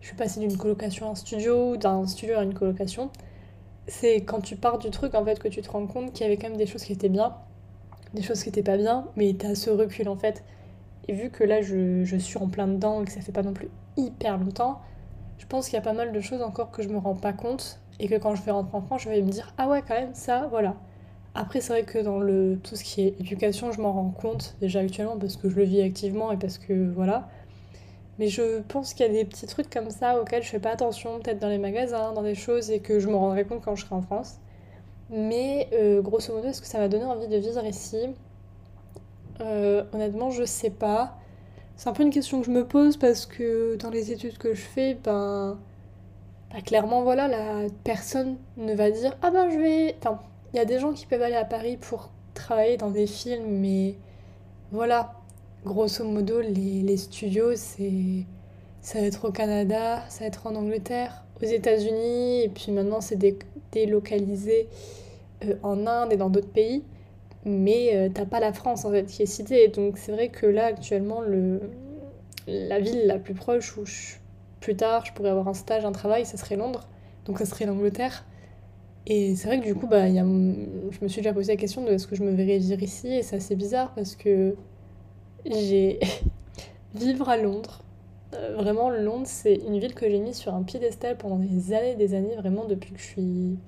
je 0.00 0.08
suis 0.08 0.16
passée 0.16 0.40
d'une 0.40 0.56
colocation 0.56 1.08
à 1.08 1.10
un 1.10 1.14
studio, 1.14 1.76
d'un 1.76 2.06
studio 2.06 2.36
à 2.38 2.42
une 2.42 2.54
colocation. 2.54 3.10
C'est 3.86 4.16
quand 4.16 4.40
tu 4.40 4.56
pars 4.56 4.78
du 4.78 4.90
truc, 4.90 5.14
en 5.14 5.24
fait, 5.24 5.38
que 5.38 5.48
tu 5.48 5.62
te 5.62 5.70
rends 5.70 5.86
compte 5.86 6.12
qu'il 6.12 6.24
y 6.24 6.26
avait 6.26 6.36
quand 6.36 6.48
même 6.48 6.58
des 6.58 6.66
choses 6.66 6.84
qui 6.84 6.92
étaient 6.92 7.08
bien, 7.08 7.34
des 8.14 8.22
choses 8.22 8.42
qui 8.42 8.48
étaient 8.48 8.62
pas 8.62 8.76
bien, 8.76 9.06
mais 9.16 9.34
t'as 9.34 9.54
ce 9.54 9.70
recul 9.70 10.08
en 10.08 10.16
fait. 10.16 10.44
Et 11.08 11.12
vu 11.12 11.30
que 11.30 11.44
là 11.44 11.60
je, 11.60 12.04
je, 12.04 12.16
suis 12.16 12.38
en 12.38 12.48
plein 12.48 12.66
dedans 12.66 13.02
et 13.02 13.04
que 13.04 13.12
ça 13.12 13.20
fait 13.20 13.32
pas 13.32 13.42
non 13.42 13.52
plus 13.52 13.68
hyper 13.96 14.38
longtemps, 14.38 14.80
je 15.38 15.46
pense 15.46 15.66
qu'il 15.66 15.74
y 15.74 15.78
a 15.78 15.82
pas 15.82 15.92
mal 15.92 16.12
de 16.12 16.20
choses 16.20 16.42
encore 16.42 16.70
que 16.70 16.82
je 16.82 16.88
me 16.88 16.98
rends 16.98 17.16
pas 17.16 17.32
compte 17.32 17.80
et 18.00 18.08
que 18.08 18.16
quand 18.16 18.34
je 18.34 18.42
vais 18.42 18.52
rentrer 18.52 18.76
en 18.76 18.82
France, 18.82 19.02
je 19.02 19.08
vais 19.08 19.22
me 19.22 19.30
dire 19.30 19.52
ah 19.58 19.68
ouais 19.68 19.82
quand 19.86 19.94
même 19.94 20.14
ça, 20.14 20.46
voilà. 20.50 20.76
Après 21.34 21.60
c'est 21.60 21.72
vrai 21.72 21.84
que 21.84 21.98
dans 21.98 22.18
le 22.20 22.58
tout 22.62 22.76
ce 22.76 22.84
qui 22.84 23.02
est 23.02 23.20
éducation, 23.20 23.72
je 23.72 23.80
m'en 23.80 23.92
rends 23.92 24.10
compte 24.10 24.56
déjà 24.60 24.80
actuellement 24.80 25.16
parce 25.18 25.36
que 25.36 25.48
je 25.48 25.56
le 25.56 25.64
vis 25.64 25.82
activement 25.82 26.32
et 26.32 26.36
parce 26.36 26.58
que 26.58 26.92
voilà. 26.92 27.28
Mais 28.18 28.28
je 28.28 28.60
pense 28.62 28.94
qu'il 28.94 29.06
y 29.06 29.08
a 29.08 29.12
des 29.12 29.24
petits 29.24 29.46
trucs 29.46 29.70
comme 29.70 29.90
ça 29.90 30.20
auxquels 30.20 30.42
je 30.42 30.48
fais 30.48 30.60
pas 30.60 30.70
attention, 30.70 31.18
peut-être 31.20 31.40
dans 31.40 31.48
les 31.48 31.58
magasins, 31.58 32.12
dans 32.12 32.22
des 32.22 32.34
choses, 32.34 32.70
et 32.70 32.80
que 32.80 33.00
je 33.00 33.08
me 33.08 33.16
rendrai 33.16 33.44
compte 33.44 33.62
quand 33.62 33.74
je 33.76 33.84
serai 33.84 33.94
en 33.96 34.02
France. 34.02 34.36
Mais 35.10 35.68
euh, 35.72 36.02
grosso 36.02 36.34
modo, 36.34 36.48
est-ce 36.48 36.60
que 36.62 36.66
ça 36.68 36.78
m'a 36.78 36.88
donné 36.88 37.04
envie 37.04 37.28
de 37.28 37.36
vivre 37.36 37.64
ici? 37.64 37.98
Euh, 39.40 39.84
Honnêtement, 39.92 40.30
je 40.30 40.44
sais 40.44 40.70
pas. 40.70 41.18
C'est 41.76 41.88
un 41.88 41.92
peu 41.92 42.02
une 42.04 42.10
question 42.10 42.40
que 42.40 42.46
je 42.46 42.52
me 42.52 42.66
pose 42.66 42.96
parce 42.96 43.26
que 43.26 43.76
dans 43.76 43.90
les 43.90 44.12
études 44.12 44.38
que 44.38 44.54
je 44.54 44.62
fais, 44.62 44.94
ben, 44.94 45.58
ben 46.54 46.62
clairement, 46.62 47.02
voilà, 47.02 47.28
la 47.28 47.68
personne 47.82 48.36
ne 48.56 48.74
va 48.74 48.90
dire 48.90 49.16
Ah 49.22 49.30
ben 49.30 49.50
je 49.50 49.58
vais. 49.58 49.96
Enfin, 49.98 50.20
il 50.52 50.56
y 50.56 50.60
a 50.60 50.64
des 50.64 50.78
gens 50.78 50.92
qui 50.92 51.06
peuvent 51.06 51.22
aller 51.22 51.34
à 51.34 51.44
Paris 51.44 51.76
pour 51.76 52.10
travailler 52.34 52.76
dans 52.76 52.90
des 52.90 53.06
films, 53.06 53.46
mais 53.60 53.96
voilà, 54.72 55.14
grosso 55.64 56.04
modo, 56.04 56.40
les, 56.40 56.96
studios. 56.96 57.56
Ça 57.56 59.00
va 59.00 59.06
être 59.06 59.28
au 59.28 59.32
Canada, 59.32 60.04
ça 60.08 60.20
va 60.20 60.26
être 60.26 60.46
en 60.46 60.54
Angleterre, 60.54 61.24
aux 61.42 61.46
États-Unis, 61.46 62.42
et 62.42 62.48
puis 62.48 62.70
maintenant 62.70 63.00
c'est 63.00 63.18
délocalisé 63.72 64.68
euh, 65.44 65.56
en 65.62 65.86
Inde 65.86 66.12
et 66.12 66.16
dans 66.16 66.30
d'autres 66.30 66.52
pays 66.52 66.84
mais 67.44 67.90
euh, 67.94 68.08
t'as 68.12 68.24
pas 68.24 68.40
la 68.40 68.52
France 68.52 68.84
en 68.84 68.90
fait 68.90 69.04
qui 69.04 69.22
est 69.22 69.26
citée. 69.26 69.68
Donc 69.68 69.98
c'est 69.98 70.12
vrai 70.12 70.28
que 70.28 70.46
là 70.46 70.66
actuellement 70.66 71.20
le, 71.20 71.60
la 72.46 72.80
ville 72.80 73.06
la 73.06 73.18
plus 73.18 73.34
proche 73.34 73.76
où 73.76 73.84
plus 74.64 74.76
tard 74.76 75.04
je 75.04 75.12
pourrais 75.12 75.28
avoir 75.28 75.46
un 75.46 75.54
stage, 75.54 75.84
un 75.84 75.92
travail, 75.92 76.24
ça 76.24 76.38
serait 76.38 76.56
Londres. 76.56 76.88
Donc 77.26 77.38
ça 77.38 77.44
serait 77.44 77.66
l'Angleterre. 77.66 78.24
Et 79.06 79.36
c'est 79.36 79.46
vrai 79.48 79.60
que 79.60 79.64
du 79.64 79.74
coup 79.74 79.86
bah, 79.86 80.08
je 80.08 80.22
me 80.22 81.08
suis 81.08 81.20
déjà 81.20 81.34
posé 81.34 81.52
la 81.52 81.58
question 81.58 81.84
de 81.84 81.90
est-ce 81.90 82.06
que 82.06 82.16
je 82.16 82.22
me 82.22 82.30
verrais 82.30 82.56
vivre 82.56 82.82
ici 82.82 83.08
et 83.08 83.22
c'est 83.22 83.36
assez 83.36 83.54
bizarre 83.56 83.92
parce 83.94 84.16
que 84.16 84.56
j'ai 85.44 86.00
vivre 86.94 87.28
à 87.28 87.36
Londres. 87.36 87.82
Euh, 88.34 88.56
vraiment 88.56 88.88
Londres 88.88 89.26
c'est 89.26 89.54
une 89.54 89.78
ville 89.78 89.94
que 89.94 90.08
j'ai 90.08 90.18
mis 90.18 90.32
sur 90.32 90.54
un 90.54 90.62
piédestal 90.62 91.18
pendant 91.18 91.36
des 91.36 91.74
années 91.74 91.94
des 91.94 92.14
années 92.14 92.34
vraiment 92.36 92.64
depuis 92.64 92.92
que 92.94 92.98
je 92.98 93.04
suis 93.04 93.58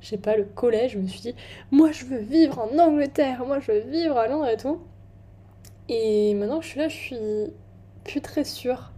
je 0.00 0.08
sais 0.08 0.18
pas, 0.18 0.36
le 0.36 0.44
collège, 0.44 0.92
je 0.92 0.98
me 0.98 1.06
suis 1.06 1.20
dit, 1.20 1.34
moi 1.70 1.90
je 1.90 2.04
veux 2.04 2.18
vivre 2.18 2.58
en 2.58 2.78
Angleterre, 2.78 3.44
moi 3.46 3.58
je 3.60 3.72
veux 3.72 3.80
vivre 3.80 4.16
à 4.16 4.28
Londres 4.28 4.48
et 4.48 4.56
tout. 4.56 4.80
Et 5.88 6.34
maintenant 6.34 6.60
je 6.62 6.68
suis 6.68 6.78
là, 6.78 6.88
je 6.88 6.96
suis 6.96 7.16
plus 8.04 8.20
très 8.20 8.44
sûre 8.44 8.92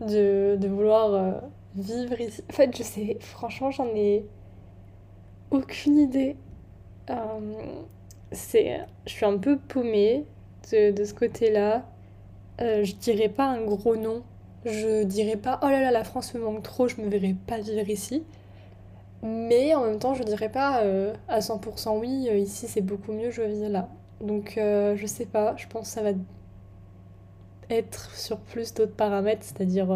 de, 0.00 0.66
vouloir 0.66 1.14
euh, 1.14 1.32
vivre 1.76 2.20
ici. 2.20 2.42
En 2.50 2.52
fait, 2.52 2.76
je 2.76 2.82
sais, 2.82 3.16
franchement, 3.20 3.70
j'en 3.70 3.88
ai 3.94 4.26
aucune 5.50 5.98
idée. 5.98 6.36
Euh, 7.10 7.16
je 8.32 8.84
suis 9.06 9.26
un 9.26 9.38
peu 9.38 9.58
paumée 9.58 10.24
de, 10.72 11.04
ce 11.04 11.14
côté-là. 11.14 11.84
Euh, 12.60 12.84
je 12.84 12.94
dirais 12.94 13.28
pas 13.28 13.46
un 13.46 13.62
gros 13.62 13.96
nom. 13.96 14.22
Je 14.64 15.04
dirais 15.04 15.36
pas 15.36 15.60
oh 15.62 15.68
là 15.68 15.80
là, 15.80 15.90
la 15.90 16.04
France 16.04 16.32
me 16.34 16.40
manque 16.40 16.62
trop, 16.62 16.88
je 16.88 17.00
me 17.00 17.08
verrais 17.08 17.36
pas 17.46 17.58
vivre 17.58 17.88
ici. 17.88 18.24
Mais 19.22 19.74
en 19.74 19.84
même 19.84 19.98
temps, 19.98 20.14
je 20.14 20.22
dirais 20.22 20.50
pas 20.50 20.82
euh, 20.82 21.14
à 21.28 21.40
100% 21.40 21.98
oui, 21.98 22.28
ici 22.40 22.66
c'est 22.68 22.80
beaucoup 22.80 23.12
mieux, 23.12 23.30
je 23.30 23.42
vis 23.42 23.68
là. 23.68 23.88
Donc 24.20 24.54
je 24.56 25.06
sais 25.06 25.26
pas, 25.26 25.54
je 25.56 25.66
pense 25.66 25.88
que 25.88 25.94
ça 25.94 26.02
va 26.02 26.12
être 27.70 28.14
sur 28.14 28.38
plus 28.38 28.74
d'autres 28.74 28.94
paramètres, 28.94 29.42
c'est-à-dire 29.42 29.86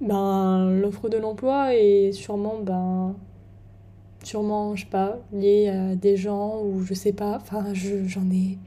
ben, 0.00 0.70
l'offre 0.70 1.08
de 1.08 1.18
l'emploi 1.18 1.74
et 1.74 2.12
sûrement, 2.12 2.58
ben, 2.60 3.14
sûrement, 4.24 4.74
je 4.76 4.84
sais 4.84 4.90
pas, 4.90 5.18
lié 5.32 5.68
à 5.68 5.94
des 5.94 6.16
gens 6.16 6.62
ou 6.62 6.82
je 6.82 6.94
sais 6.94 7.12
pas, 7.12 7.38
enfin 7.40 7.72
j'en 7.74 8.30
ai 8.30 8.58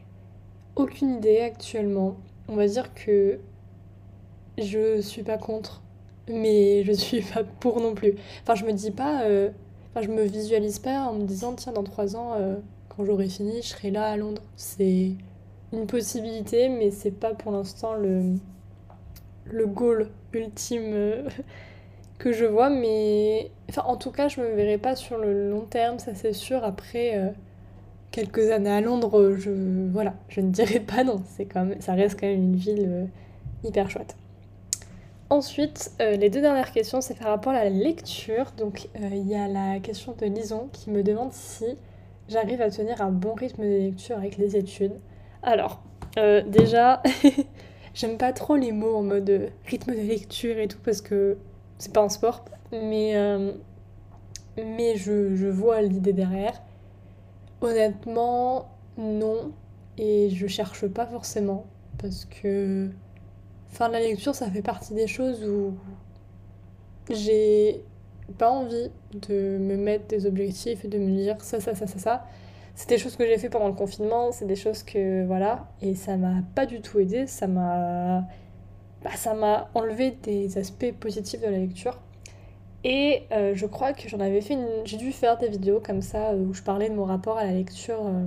aucune 0.75 1.18
idée 1.18 1.40
actuellement. 1.40 2.16
On 2.48 2.56
va 2.56 2.68
dire 2.68 2.94
que 2.94 3.40
je 4.58 5.02
suis 5.02 5.24
pas 5.24 5.38
contre 5.38 5.84
mais 6.30 6.84
je 6.84 6.92
suis 6.94 7.22
pas 7.22 7.44
pour 7.44 7.80
non 7.80 7.94
plus. 7.96 8.16
Enfin, 8.42 8.56
je 8.56 8.66
me 8.66 8.74
dis 8.74 8.92
pas, 8.92 9.24
euh, 9.24 9.50
enfin, 9.92 10.06
je 10.06 10.12
me 10.12 10.24
visualise 10.24 10.80
pas 10.80 11.04
en 11.04 11.13
me 11.13 11.25
disant, 11.25 11.54
tiens, 11.54 11.74
dans 11.74 11.84
trois 11.84 12.16
ans, 12.16 12.34
euh, 12.36 12.56
quand 12.90 13.06
j'aurai 13.06 13.28
fini, 13.28 13.62
je 13.62 13.68
serai 13.68 13.92
là 13.92 14.06
à 14.06 14.18
Londres. 14.18 14.42
C'est 14.56 15.12
une 15.74 15.88
possibilité, 15.88 16.70
mais 16.70 16.92
c'est 16.92 17.12
pas 17.12 17.34
pour 17.34 17.51
l'instant 17.51 17.96
le, 17.96 18.36
le 19.46 19.65
goal 19.68 20.10
ultime 20.34 20.94
euh, 20.94 21.30
que 22.20 22.32
je 22.32 22.46
vois. 22.46 22.70
Mais 22.70 23.51
enfin, 23.70 23.84
en 23.86 23.98
tout 23.98 24.12
cas, 24.12 24.27
je 24.27 24.39
me 24.42 24.48
verrai 24.53 24.77
pas 24.77 24.96
sur 24.96 25.18
le 25.18 25.50
long 25.50 25.65
terme, 25.65 26.00
ça 26.00 26.15
c'est 26.15 26.34
sûr. 26.34 26.63
Après 26.63 27.34
quelques 28.12 28.51
années 28.51 28.72
à 28.72 28.82
Londres, 28.82 29.36
je 29.38 29.51
voilà, 29.92 30.13
je 30.30 30.42
ne 30.42 30.51
dirais 30.51 30.80
pas 30.80 31.03
non. 31.03 31.22
C'est 31.36 31.46
quand 31.46 31.65
même, 31.65 31.82
ça 31.82 31.94
reste 31.94 32.20
quand 32.20 32.27
même 32.27 32.42
une 32.42 32.56
ville 32.56 33.10
hyper 33.63 33.89
chouette. 33.89 34.15
Ensuite, 35.34 35.92
euh, 36.00 36.15
les 36.15 36.30
deux 36.30 36.42
dernières 36.42 36.72
questions, 36.72 37.01
c'est 37.01 37.18
par 37.18 37.30
rapport 37.30 37.53
à 37.53 37.63
la 37.63 37.70
lecture. 37.72 38.51
Donc, 38.56 38.88
euh, 38.96 39.10
il 39.13 39.27
y 39.27 39.34
a 39.34 39.48
la 39.48 39.80
question 39.80 40.13
de 40.15 40.27
Lison 40.27 40.70
qui 40.72 40.92
me 40.92 41.01
demande 41.01 41.32
si 41.32 41.65
j'arrive 42.30 42.62
à 42.62 42.70
tenir 42.70 43.01
un 43.01 43.10
bon 43.10 43.34
rythme 43.34 43.63
de 43.63 43.77
lecture 43.86 44.15
avec 44.15 44.38
les 44.38 44.56
études. 44.56 44.94
Alors, 45.43 45.81
euh, 46.17 46.41
déjà, 46.41 47.01
j'aime 47.93 48.17
pas 48.17 48.33
trop 48.33 48.55
les 48.55 48.71
mots 48.71 48.95
en 48.95 49.03
mode 49.03 49.51
rythme 49.65 49.91
de 49.91 50.01
lecture 50.01 50.57
et 50.57 50.67
tout 50.67 50.79
parce 50.83 51.01
que 51.01 51.38
c'est 51.77 51.93
pas 51.93 52.01
un 52.01 52.09
sport. 52.09 52.45
Mais, 52.71 53.13
mais 54.57 54.95
je, 54.95 55.47
vois 55.47 55.81
l'idée 55.81 56.13
derrière. 56.13 56.62
Honnêtement, 57.62 58.71
non. 58.97 59.51
Et 59.97 60.31
je 60.31 60.47
cherche 60.47 60.88
pas 60.88 61.05
forcément 61.05 61.67
parce 62.00 62.25
que 62.25 62.89
Enfin, 63.73 63.89
la 63.89 64.00
lecture, 64.00 64.35
ça 64.35 64.51
fait 64.51 64.62
partie 64.62 64.93
des 64.93 65.07
choses 65.07 65.43
où 65.43 65.73
j'ai 67.09 67.83
pas 68.38 68.51
envie 68.51 68.91
de 69.13 69.57
me 69.57 69.75
mettre 69.75 70.05
des 70.05 70.27
objectifs 70.27 70.85
et 70.85 70.88
de 70.88 71.00
me 71.00 71.09
dire 71.09 71.41
ça, 71.41 71.59
ça, 71.59 71.73
ça, 71.73 71.88
ça, 71.88 71.97
ça. 71.97 72.25
C'est 72.75 72.89
des 72.89 72.98
choses 72.98 73.15
que 73.15 73.25
j'ai 73.25 73.38
fait 73.38 73.50
pendant 73.50 73.68
le 73.68 73.75
confinement, 73.75 74.32
c'est 74.32 74.46
des 74.46 74.56
choses 74.56 74.84
que 74.84 75.25
voilà, 75.25 75.68
et 75.82 75.94
ça 75.96 76.18
m'a 76.18 76.42
pas 76.56 76.65
du 76.65 76.82
tout 76.82 77.00
aidé, 77.00 77.27
ça 77.27 77.48
m'a 77.48 78.25
bah, 79.03 79.12
ça 79.15 79.34
m'a 79.34 79.70
enlevé 79.74 80.12
des 80.24 80.58
aspects 80.58 80.92
positifs 80.94 81.42
de 81.42 81.48
la 81.48 81.58
lecture. 81.58 82.00
Et 82.86 83.24
euh, 83.32 83.53
je 83.56 83.65
crois 83.65 83.94
que 83.94 84.08
j'en 84.10 84.20
avais 84.20 84.42
fait 84.42 84.53
une... 84.56 84.68
J'ai 84.86 84.98
dû 84.98 85.12
faire 85.12 85.38
des 85.38 85.50
vidéos 85.50 85.82
comme 85.86 86.01
ça 86.01 86.34
où 86.36 86.53
je 86.53 86.62
parlais 86.63 86.89
de 86.89 86.96
mon 86.96 87.06
rapport 87.06 87.38
à 87.38 87.46
la 87.46 87.51
lecture 87.51 88.06
euh, 88.06 88.25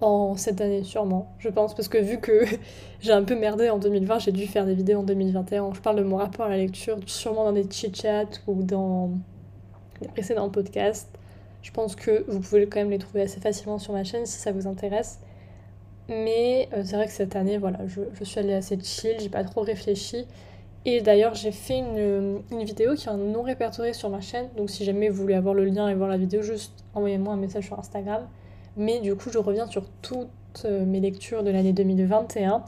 en 0.00 0.36
cette 0.36 0.60
année, 0.60 0.82
sûrement, 0.82 1.34
je 1.38 1.48
pense, 1.48 1.74
parce 1.74 1.88
que 1.88 1.98
vu 1.98 2.20
que 2.20 2.44
j'ai 3.00 3.12
un 3.12 3.24
peu 3.24 3.38
merdé 3.38 3.70
en 3.70 3.78
2020, 3.78 4.18
j'ai 4.18 4.32
dû 4.32 4.46
faire 4.46 4.66
des 4.66 4.74
vidéos 4.74 5.00
en 5.00 5.02
2021. 5.02 5.72
Je 5.74 5.80
parle 5.80 5.96
de 5.96 6.04
mon 6.04 6.16
rapport 6.16 6.46
à 6.46 6.50
la 6.50 6.58
lecture, 6.58 6.98
sûrement 7.06 7.44
dans 7.44 7.52
des 7.52 7.68
chit-chats 7.70 8.40
ou 8.46 8.62
dans 8.62 9.10
les 10.00 10.08
précédents 10.08 10.50
podcasts. 10.50 11.10
Je 11.64 11.70
pense 11.70 11.96
que 11.96 12.26
vous 12.28 12.40
pouvez 12.40 12.66
quand 12.66 12.78
même 12.78 12.90
les 12.90 12.98
trouver 12.98 13.22
assez 13.22 13.40
facilement 13.40 13.78
sur 13.78 13.94
ma 13.94 14.04
chaîne 14.04 14.26
si 14.26 14.38
ça 14.38 14.52
vous 14.52 14.66
intéresse. 14.66 15.18
Mais 16.10 16.68
euh, 16.74 16.82
c'est 16.84 16.94
vrai 16.94 17.06
que 17.06 17.12
cette 17.12 17.36
année, 17.36 17.56
voilà, 17.56 17.78
je, 17.86 18.02
je 18.12 18.22
suis 18.22 18.38
allée 18.38 18.52
assez 18.52 18.78
chill, 18.78 19.16
j'ai 19.18 19.30
pas 19.30 19.44
trop 19.44 19.62
réfléchi. 19.62 20.26
Et 20.84 21.00
d'ailleurs, 21.00 21.34
j'ai 21.34 21.52
fait 21.52 21.78
une, 21.78 22.42
une, 22.52 22.64
vidéo 22.64 22.94
qui 22.94 23.08
est 23.08 23.16
non 23.16 23.40
répertoriée 23.40 23.94
sur 23.94 24.10
ma 24.10 24.20
chaîne. 24.20 24.46
Donc 24.58 24.68
si 24.68 24.84
jamais 24.84 25.08
vous 25.08 25.22
voulez 25.22 25.34
avoir 25.34 25.54
le 25.54 25.64
lien 25.64 25.88
et 25.88 25.94
voir 25.94 26.10
la 26.10 26.18
vidéo, 26.18 26.42
juste 26.42 26.84
envoyez-moi 26.92 27.32
un 27.32 27.38
message 27.38 27.64
sur 27.64 27.78
Instagram. 27.78 28.28
Mais 28.76 29.00
du 29.00 29.14
coup, 29.14 29.30
je 29.32 29.38
reviens 29.38 29.66
sur 29.66 29.88
toutes 30.02 30.28
euh, 30.66 30.84
mes 30.84 31.00
lectures 31.00 31.42
de 31.44 31.50
l'année 31.50 31.72
2021. 31.72 32.62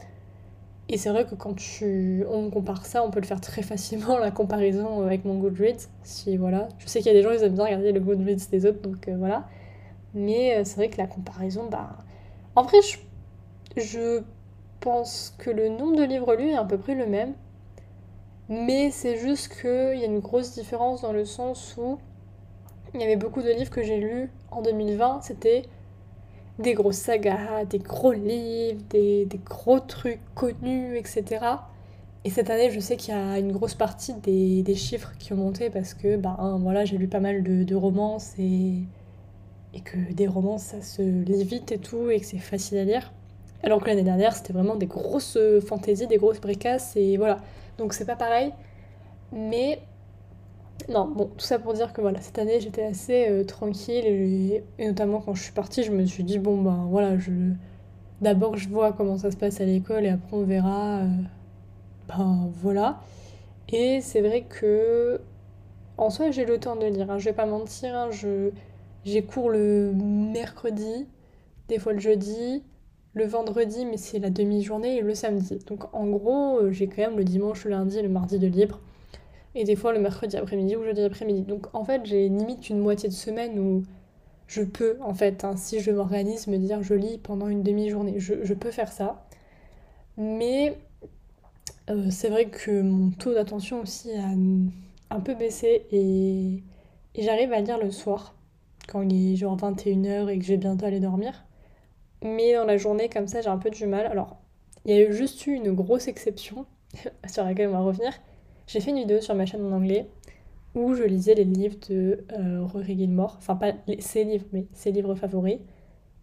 Et 0.88 0.98
c'est 0.98 1.10
vrai 1.10 1.26
que 1.26 1.34
quand 1.34 1.54
tu... 1.54 2.24
on 2.30 2.50
compare 2.50 2.86
ça, 2.86 3.02
on 3.04 3.10
peut 3.10 3.20
le 3.20 3.26
faire 3.26 3.40
très 3.40 3.62
facilement, 3.62 4.18
la 4.18 4.30
comparaison 4.30 5.02
avec 5.02 5.24
mon 5.24 5.34
Goodreads. 5.38 5.88
Si, 6.04 6.36
voilà. 6.36 6.68
Je 6.78 6.86
sais 6.86 7.00
qu'il 7.00 7.12
y 7.12 7.14
a 7.14 7.18
des 7.18 7.22
gens 7.22 7.36
qui 7.36 7.44
aiment 7.44 7.54
bien 7.54 7.64
regarder 7.64 7.92
le 7.92 8.00
Goodreads 8.00 8.48
des 8.50 8.66
autres, 8.66 8.80
donc 8.82 9.08
euh, 9.08 9.16
voilà. 9.16 9.48
Mais 10.14 10.56
euh, 10.56 10.64
c'est 10.64 10.76
vrai 10.76 10.88
que 10.88 10.98
la 10.98 11.06
comparaison, 11.06 11.68
bah... 11.70 11.96
En 12.54 12.62
vrai, 12.62 12.78
je... 12.82 13.80
je 13.80 14.22
pense 14.80 15.34
que 15.38 15.50
le 15.50 15.68
nombre 15.68 15.96
de 15.96 16.04
livres 16.04 16.34
lus 16.36 16.50
est 16.50 16.56
à 16.56 16.64
peu 16.64 16.78
près 16.78 16.94
le 16.94 17.06
même. 17.06 17.34
Mais 18.48 18.90
c'est 18.92 19.16
juste 19.16 19.60
qu'il 19.60 19.98
y 19.98 20.02
a 20.02 20.06
une 20.06 20.20
grosse 20.20 20.52
différence 20.54 21.02
dans 21.02 21.12
le 21.12 21.24
sens 21.24 21.74
où 21.76 21.98
il 22.94 23.00
y 23.00 23.04
avait 23.04 23.16
beaucoup 23.16 23.42
de 23.42 23.50
livres 23.50 23.70
que 23.70 23.82
j'ai 23.82 23.98
lus 23.98 24.30
en 24.50 24.62
2020, 24.62 25.22
c'était 25.22 25.62
des 26.58 26.74
grosses 26.74 26.96
sagas, 26.96 27.64
des 27.64 27.78
gros 27.78 28.12
livres, 28.12 28.80
des, 28.90 29.28
gros 29.44 29.80
trucs 29.80 30.20
connus, 30.34 30.96
etc. 30.96 31.24
Et 32.24 32.30
cette 32.30 32.50
année, 32.50 32.70
je 32.70 32.80
sais 32.80 32.96
qu'il 32.96 33.14
y 33.14 33.16
a 33.16 33.38
une 33.38 33.52
grosse 33.52 33.74
partie 33.74 34.14
des, 34.14 34.74
chiffres 34.74 35.12
qui 35.18 35.32
ont 35.32 35.36
monté 35.36 35.70
parce 35.70 35.94
que 35.94 36.16
ben, 36.16 36.58
voilà, 36.62 36.84
j'ai 36.84 36.98
lu 36.98 37.08
pas 37.08 37.20
mal 37.20 37.42
de, 37.42 37.74
romances 37.74 38.32
et, 38.38 38.80
et 39.74 39.80
que 39.80 40.12
des 40.12 40.26
romans 40.26 40.58
ça 40.58 40.82
se 40.82 41.02
lit 41.02 41.44
vite 41.44 41.72
et 41.72 41.78
tout 41.78 42.10
et 42.10 42.20
que 42.20 42.26
c'est 42.26 42.38
facile 42.38 42.78
à 42.78 42.84
lire. 42.84 43.12
Alors 43.62 43.80
que 43.80 43.86
l'année 43.86 44.02
dernière 44.02 44.34
c'était 44.34 44.52
vraiment 44.52 44.76
des 44.76 44.86
grosses 44.86 45.38
fantaisies, 45.66 46.06
des 46.06 46.18
grosses 46.18 46.40
bricasses 46.40 46.96
et 46.96 47.16
voilà. 47.16 47.38
Donc 47.78 47.92
c'est 47.92 48.06
pas 48.06 48.16
pareil. 48.16 48.52
Mais 49.32 49.80
non, 50.88 51.08
bon, 51.08 51.26
tout 51.36 51.44
ça 51.44 51.58
pour 51.58 51.72
dire 51.74 51.92
que 51.92 52.00
voilà, 52.00 52.20
cette 52.20 52.38
année 52.38 52.60
j'étais 52.60 52.84
assez 52.84 53.28
euh, 53.28 53.44
tranquille 53.44 54.06
et, 54.06 54.62
notamment 54.78 55.20
quand 55.20 55.34
je 55.34 55.42
suis 55.42 55.52
partie, 55.52 55.82
je 55.82 55.90
me 55.90 56.04
suis 56.06 56.22
dit 56.22 56.38
bon 56.38 56.60
ben 56.62 56.86
voilà, 56.88 57.18
je 57.18 57.32
d'abord 58.20 58.56
je 58.56 58.68
vois 58.68 58.92
comment 58.92 59.18
ça 59.18 59.30
se 59.30 59.36
passe 59.36 59.60
à 59.60 59.64
l'école 59.64 60.06
et 60.06 60.10
après 60.10 60.36
on 60.36 60.44
verra. 60.44 60.98
Euh, 61.00 61.06
ben 62.08 62.50
voilà. 62.62 63.00
Et 63.70 64.00
c'est 64.00 64.20
vrai 64.20 64.42
que 64.42 65.20
en 65.98 66.10
soi 66.10 66.30
j'ai 66.30 66.44
le 66.44 66.58
temps 66.58 66.76
de 66.76 66.86
lire, 66.86 67.10
hein, 67.10 67.18
je 67.18 67.24
vais 67.26 67.32
pas 67.32 67.46
mentir, 67.46 67.94
hein, 67.96 68.10
j'ai 69.04 69.22
cours 69.22 69.50
le 69.50 69.92
mercredi, 69.94 71.08
des 71.68 71.78
fois 71.78 71.94
le 71.94 72.00
jeudi, 72.00 72.62
le 73.14 73.26
vendredi, 73.26 73.86
mais 73.86 73.96
c'est 73.96 74.18
la 74.20 74.30
demi-journée 74.30 74.98
et 74.98 75.00
le 75.00 75.14
samedi. 75.14 75.58
Donc 75.66 75.92
en 75.94 76.06
gros, 76.06 76.58
euh, 76.58 76.70
j'ai 76.70 76.86
quand 76.86 77.02
même 77.02 77.16
le 77.16 77.24
dimanche, 77.24 77.64
le 77.64 77.70
lundi, 77.70 78.00
le 78.02 78.08
mardi 78.08 78.38
de 78.38 78.46
libre 78.46 78.80
et 79.56 79.64
des 79.64 79.74
fois 79.74 79.92
le 79.92 79.98
mercredi 79.98 80.36
après-midi 80.36 80.76
ou 80.76 80.84
jeudi 80.84 81.02
après-midi. 81.02 81.42
Donc 81.42 81.74
en 81.74 81.84
fait, 81.84 82.02
j'ai 82.04 82.28
limite 82.28 82.68
une 82.68 82.78
moitié 82.78 83.08
de 83.08 83.14
semaine 83.14 83.58
où 83.58 83.82
je 84.46 84.62
peux, 84.62 84.98
en 85.00 85.14
fait, 85.14 85.44
hein, 85.44 85.56
si 85.56 85.80
je 85.80 85.90
m'organise, 85.90 86.46
me 86.46 86.58
dire 86.58 86.82
je 86.82 86.94
lis 86.94 87.18
pendant 87.18 87.48
une 87.48 87.62
demi-journée. 87.62 88.18
Je, 88.18 88.54
peux 88.54 88.70
faire 88.70 88.92
ça. 88.92 89.26
Mais 90.18 90.78
euh, 91.90 92.10
c'est 92.10 92.28
vrai 92.28 92.46
que 92.46 92.82
mon 92.82 93.10
taux 93.10 93.34
d'attention 93.34 93.80
aussi 93.80 94.12
a 94.12 94.28
un 95.14 95.20
peu 95.20 95.34
baissé 95.34 95.86
et, 95.90 96.62
et 97.14 97.22
j'arrive 97.22 97.52
à 97.52 97.60
lire 97.60 97.78
le 97.78 97.90
soir 97.90 98.34
quand 98.88 99.02
il 99.02 99.32
est 99.32 99.36
genre 99.36 99.56
21h 99.56 100.28
et 100.28 100.38
que 100.38 100.44
je 100.44 100.50
vais 100.50 100.58
bientôt 100.58 100.84
aller 100.86 101.00
dormir. 101.00 101.44
Mais 102.22 102.54
dans 102.54 102.64
la 102.64 102.76
journée, 102.76 103.08
comme 103.08 103.26
ça, 103.26 103.40
j'ai 103.40 103.48
un 103.48 103.58
peu 103.58 103.70
du 103.70 103.86
mal. 103.86 104.06
Alors, 104.06 104.36
il 104.84 104.94
y 104.94 104.98
a 104.98 105.08
eu 105.08 105.12
juste 105.14 105.46
eu 105.46 105.54
une 105.54 105.72
grosse 105.72 106.08
exception 106.08 106.66
sur 107.26 107.44
laquelle 107.44 107.68
on 107.68 107.72
va 107.72 107.80
revenir 107.80 108.12
j'ai 108.66 108.80
fait 108.80 108.90
une 108.90 108.98
vidéo 108.98 109.20
sur 109.20 109.34
ma 109.34 109.46
chaîne 109.46 109.64
en 109.64 109.72
anglais 109.72 110.08
où 110.76 110.94
je 110.94 111.02
lisais 111.02 111.34
les 111.34 111.44
livres 111.44 111.76
de 111.88 112.24
euh, 112.32 112.62
Rory 112.62 112.96
Gilmore, 112.98 113.36
enfin 113.38 113.56
pas 113.56 113.72
ses 113.98 114.24
livres, 114.24 114.44
mais 114.52 114.66
ses 114.74 114.92
livres 114.92 115.14
favoris. 115.14 115.58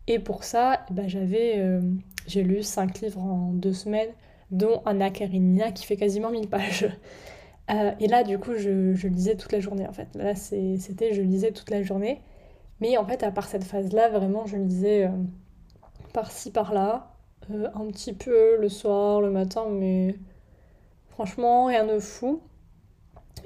Et 0.08 0.20
pour 0.20 0.44
ça, 0.44 0.86
eh 0.90 0.94
ben, 0.94 1.10
j'avais, 1.10 1.56
euh, 1.58 1.82
j'ai 2.28 2.44
lu 2.44 2.62
5 2.62 3.02
livres 3.02 3.20
en 3.22 3.52
2 3.54 3.74
semaines, 3.74 4.12
dont 4.52 4.82
Anna 4.86 5.10
Karenina 5.10 5.72
qui 5.72 5.86
fait 5.86 5.98
quasiment 5.98 6.30
1000 6.30 6.48
pages. 6.50 6.88
Euh, 7.72 7.92
et 8.02 8.08
là, 8.08 8.24
du 8.24 8.38
coup, 8.40 8.56
je, 8.58 8.94
je, 8.94 9.08
lisais 9.08 9.38
toute 9.38 9.54
la 9.54 9.62
journée 9.62 9.88
en 9.88 9.94
fait. 9.94 10.10
Là, 10.16 10.36
c'était 10.36 11.14
je 11.14 11.22
lisais 11.22 11.52
toute 11.52 11.70
la 11.70 11.82
journée. 11.82 12.20
Mais 12.82 12.98
en 12.98 13.06
fait, 13.06 13.24
à 13.24 13.32
part 13.32 13.48
cette 13.48 13.64
phase-là, 13.64 14.10
vraiment, 14.10 14.46
je 14.46 14.58
lisais 14.58 15.10
par-ci, 16.12 16.52
par-là, 16.52 17.14
un 17.50 17.86
petit 17.88 18.12
peu 18.12 18.58
le 18.60 18.68
soir, 18.68 19.22
le 19.22 19.32
matin, 19.32 19.68
mais 19.72 20.16
Franchement, 21.13 21.65
rien 21.65 21.86
de 21.86 22.00
fou. 22.00 22.41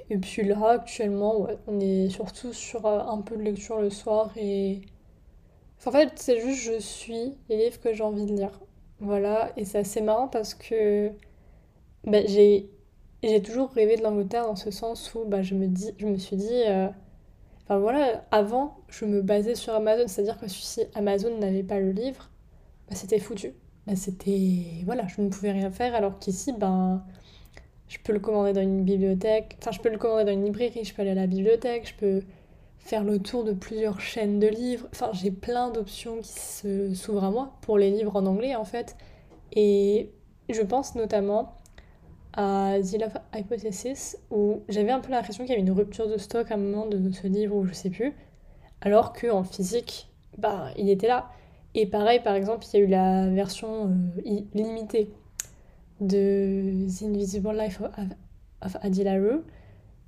Et 0.09 0.17
puis 0.17 0.43
là, 0.43 0.69
actuellement, 0.69 1.47
on 1.67 1.79
est 1.81 2.09
surtout 2.09 2.53
sur 2.53 2.86
euh, 2.86 3.00
un 3.00 3.21
peu 3.21 3.36
de 3.36 3.41
lecture 3.41 3.81
le 3.81 3.89
soir 3.89 4.31
et. 4.38 4.81
en 5.86 5.91
fait, 5.91 6.13
c'est 6.15 6.39
juste 6.39 6.62
je 6.62 6.79
suis 6.79 7.36
les 7.50 7.57
livres 7.57 7.79
que 7.81 7.93
j'ai 7.93 8.03
envie 8.03 8.25
de 8.25 8.33
lire. 8.33 8.59
Voilà, 9.00 9.51
et 9.57 9.65
c'est 9.65 9.79
assez 9.79 10.01
marrant 10.01 10.27
parce 10.29 10.53
que 10.55 11.12
bah, 12.05 12.19
j'ai 12.25 12.69
toujours 13.43 13.69
rêvé 13.71 13.97
de 13.97 14.03
l'Angleterre 14.03 14.45
dans 14.45 14.55
ce 14.55 14.71
sens 14.71 15.13
où 15.13 15.25
bah, 15.25 15.41
je, 15.41 15.53
me 15.55 16.17
suis 16.17 16.38
dit. 16.38 16.63
Euh, 16.67 16.88
enfin 17.65 17.79
voilà, 17.79 18.25
avant, 18.31 18.77
je 18.89 19.05
me 19.05 19.21
basais 19.21 19.55
sur 19.55 19.74
Amazon, 19.74 20.07
c'est-à-dire 20.07 20.39
que 20.39 20.47
si 20.47 20.81
Amazon 20.95 21.38
n'avait 21.38 21.63
pas 21.63 21.79
le 21.79 21.91
livre, 21.91 22.29
bah, 22.89 22.95
c'était 22.95 23.19
foutu. 23.19 23.53
C'était. 23.95 24.83
Voilà, 24.86 25.07
je 25.07 25.21
ne 25.21 25.29
pouvais 25.29 25.51
rien 25.51 25.71
faire 25.71 25.95
alors 25.95 26.19
qu'ici, 26.19 26.53
ben 26.53 27.03
je 27.88 27.98
peux 28.03 28.13
le 28.13 28.20
commander 28.20 28.53
dans 28.53 28.62
une 28.62 28.84
bibliothèque, 28.84 29.58
enfin 29.60 29.71
je 29.71 29.80
peux 29.80 29.89
le 29.89 29.97
commander 29.97 30.26
dans 30.26 30.32
une 30.32 30.45
librairie, 30.45 30.84
je 30.84 30.93
peux 30.93 31.02
aller 31.02 31.12
à 31.12 31.15
la 31.15 31.28
bibliothèque, 31.28 31.88
je 31.88 31.95
peux 31.95 32.23
faire 32.80 33.04
le 33.04 33.19
tour 33.19 33.43
de 33.43 33.52
plusieurs 33.54 34.00
chaînes 34.00 34.39
de 34.39 34.47
livres. 34.47 34.88
Enfin, 34.93 35.10
j'ai 35.12 35.32
plein 35.32 35.69
d'options 35.69 36.19
qui 36.21 36.95
s'ouvrent 36.95 37.26
à 37.26 37.32
moi 37.32 37.54
pour 37.62 37.78
les 37.78 37.91
livres 37.91 38.15
en 38.15 38.26
anglais 38.26 38.56
en 38.56 38.63
fait. 38.63 38.95
Et 39.52 40.12
je 40.50 40.62
pense 40.62 40.95
notamment 40.95 41.56
à 42.34 42.76
The 42.80 43.02
Love 43.02 43.19
Hypothesis 43.36 44.17
où 44.32 44.62
j'avais 44.69 44.91
un 44.91 45.00
peu 45.00 45.12
l'impression 45.12 45.43
qu'il 45.43 45.52
y 45.52 45.54
avait 45.54 45.67
une 45.67 45.71
rupture 45.71 46.08
de 46.08 46.17
stock 46.17 46.50
à 46.52 46.54
un 46.54 46.58
moment 46.58 46.86
de 46.86 47.12
ce 47.12 47.28
livre 47.28 47.56
ou 47.56 47.65
je 47.65 47.73
sais 47.73 47.89
plus. 47.89 48.13
Alors 48.82 49.12
qu'en 49.12 49.43
physique, 49.43 50.10
bah, 50.38 50.69
il 50.78 50.89
était 50.89 51.08
là. 51.08 51.30
Et 51.73 51.86
pareil, 51.86 52.21
par 52.21 52.36
exemple, 52.36 52.65
il 52.71 52.80
y 52.80 52.82
a 52.82 52.86
eu 52.86 52.88
la 52.88 53.28
version 53.30 53.89
euh, 53.89 54.41
limitée 54.54 55.12
de 56.01 56.88
The 56.88 57.03
Invisible 57.03 57.57
Life 57.57 57.81
of, 58.62 58.77
Adila 58.81 59.13
Rue. 59.13 59.41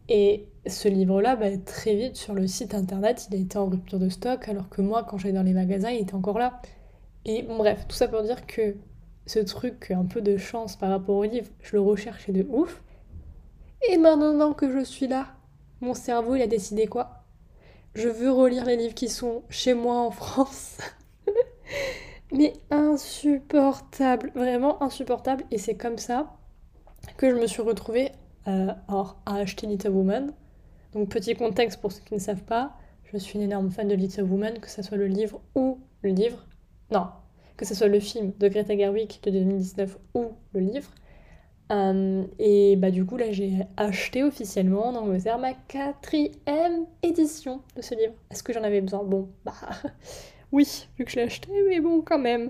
Et 0.07 0.47
ce 0.65 0.87
livre-là, 0.87 1.35
bah, 1.35 1.55
très 1.57 1.95
vite 1.95 2.15
sur 2.15 2.33
le 2.33 2.47
site 2.47 2.73
internet, 2.73 3.27
il 3.29 3.35
a 3.35 3.39
été 3.39 3.57
en 3.57 3.67
rupture 3.67 3.99
de 3.99 4.09
stock, 4.09 4.47
alors 4.49 4.69
que 4.69 4.81
moi, 4.81 5.03
quand 5.03 5.17
j'allais 5.17 5.35
dans 5.35 5.43
les 5.43 5.53
magasins, 5.53 5.91
il 5.91 6.01
était 6.01 6.15
encore 6.15 6.39
là. 6.39 6.61
Et 7.25 7.43
bon, 7.43 7.57
bref, 7.57 7.85
tout 7.87 7.95
ça 7.95 8.07
pour 8.07 8.23
dire 8.23 8.47
que 8.47 8.75
ce 9.25 9.39
truc, 9.39 9.91
un 9.91 10.05
peu 10.05 10.21
de 10.21 10.37
chance 10.37 10.75
par 10.75 10.89
rapport 10.89 11.15
au 11.15 11.23
livre, 11.23 11.47
je 11.61 11.75
le 11.75 11.81
recherchais 11.81 12.31
de 12.31 12.45
ouf. 12.49 12.81
Et 13.87 13.97
maintenant 13.97 14.53
que 14.53 14.71
je 14.71 14.83
suis 14.83 15.07
là, 15.07 15.27
mon 15.81 15.93
cerveau, 15.93 16.35
il 16.35 16.41
a 16.41 16.47
décidé 16.47 16.87
quoi? 16.87 17.23
Je 17.93 18.09
veux 18.09 18.31
relire 18.31 18.65
les 18.65 18.77
livres 18.77 18.95
qui 18.95 19.09
sont 19.09 19.43
chez 19.49 19.73
moi 19.73 19.99
en 19.99 20.11
France. 20.11 20.77
mais 22.31 22.53
insupportable, 22.69 24.31
vraiment 24.35 24.81
insupportable. 24.83 25.43
Et 25.51 25.57
c'est 25.57 25.75
comme 25.75 25.97
ça 25.97 26.35
que 27.17 27.29
je 27.29 27.35
me 27.35 27.47
suis 27.47 27.61
retrouvée 27.61 28.11
euh, 28.47 28.71
à 28.87 29.35
acheter 29.35 29.67
Little 29.67 29.89
Woman. 29.89 30.33
Donc 30.93 31.09
petit 31.09 31.35
contexte 31.35 31.81
pour 31.81 31.91
ceux 31.91 32.01
qui 32.03 32.13
ne 32.13 32.19
savent 32.19 32.43
pas, 32.43 32.73
je 33.11 33.17
suis 33.17 33.37
une 33.37 33.43
énorme 33.45 33.71
fan 33.71 33.87
de 33.87 33.95
Little 33.95 34.23
Woman, 34.23 34.59
que 34.59 34.69
ce 34.69 34.81
soit 34.81 34.97
le 34.97 35.07
livre 35.07 35.41
ou 35.55 35.79
le 36.01 36.11
livre. 36.11 36.45
Non, 36.91 37.07
que 37.57 37.65
ce 37.65 37.75
soit 37.75 37.87
le 37.87 37.99
film 37.99 38.33
de 38.39 38.47
Greta 38.47 38.75
Gerwig 38.75 39.19
de 39.23 39.31
2019 39.31 39.97
ou 40.15 40.31
le 40.53 40.59
livre. 40.59 40.89
Euh, 41.71 42.23
et 42.39 42.75
bah 42.77 42.89
du 42.89 43.05
coup 43.05 43.15
là 43.15 43.31
j'ai 43.31 43.59
acheté 43.77 44.23
officiellement 44.23 44.87
en 44.87 44.95
Angleterre 44.95 45.37
ma 45.37 45.53
quatrième 45.53 46.87
édition 47.03 47.61
de 47.75 47.83
ce 47.83 47.93
livre. 47.93 48.13
Est-ce 48.31 48.41
que 48.41 48.53
j'en 48.53 48.63
avais 48.63 48.81
besoin? 48.81 49.03
Bon, 49.03 49.29
bah 49.45 49.53
oui, 50.51 50.87
vu 50.97 51.05
que 51.05 51.11
je 51.11 51.17
l'ai 51.17 51.23
acheté, 51.23 51.49
mais 51.67 51.79
bon, 51.79 52.01
quand 52.01 52.19
même. 52.19 52.49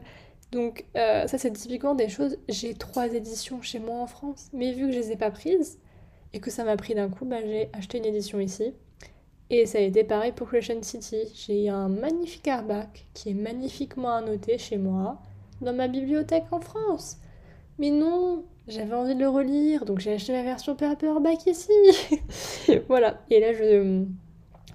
Donc, 0.52 0.86
euh, 0.96 1.28
ça, 1.28 1.38
c'est 1.38 1.52
typiquement 1.52 1.96
des 1.96 2.10
choses. 2.10 2.38
J'ai 2.48 2.74
trois 2.74 3.14
éditions 3.14 3.62
chez 3.62 3.80
moi 3.80 4.00
en 4.00 4.08
France, 4.08 4.50
mais 4.54 4.74
vu 4.74 4.88
que 4.88 4.94
je 4.94 5.00
les 5.00 5.12
ai 5.12 5.16
pas 5.18 5.32
prises 5.32 5.80
et 6.34 6.40
que 6.40 6.52
ça 6.52 6.64
m'a 6.64 6.78
pris 6.78 6.96
d'un 6.96 7.10
coup, 7.10 7.26
bah, 7.26 7.42
j'ai 7.42 7.70
acheté 7.74 7.98
une 8.00 8.06
édition 8.06 8.40
ici. 8.40 8.74
Et 9.52 9.66
ça 9.66 9.80
a 9.80 9.82
été 9.82 10.04
pareil 10.04 10.32
pour 10.32 10.48
Creation 10.48 10.82
City. 10.82 11.18
J'ai 11.34 11.70
un 11.70 11.90
magnifique 11.90 12.48
hardback 12.48 13.08
qui 13.14 13.30
est 13.32 13.34
magnifiquement 13.34 14.14
annoté 14.16 14.58
chez 14.58 14.78
moi 14.78 15.20
dans 15.62 15.74
ma 15.74 15.88
bibliothèque 15.88 16.46
en 16.52 16.60
France. 16.60 17.18
Mais 17.80 17.90
non, 17.90 18.44
j'avais 18.68 18.94
envie 18.94 19.16
de 19.16 19.20
le 19.20 19.30
relire, 19.30 19.86
donc 19.86 20.00
j'ai 20.00 20.14
acheté 20.14 20.34
la 20.34 20.44
version 20.44 20.76
paperback 20.76 21.48
ici. 21.48 21.72
voilà. 22.88 23.22
Et 23.32 23.40
là, 23.40 23.54
je 23.54 24.06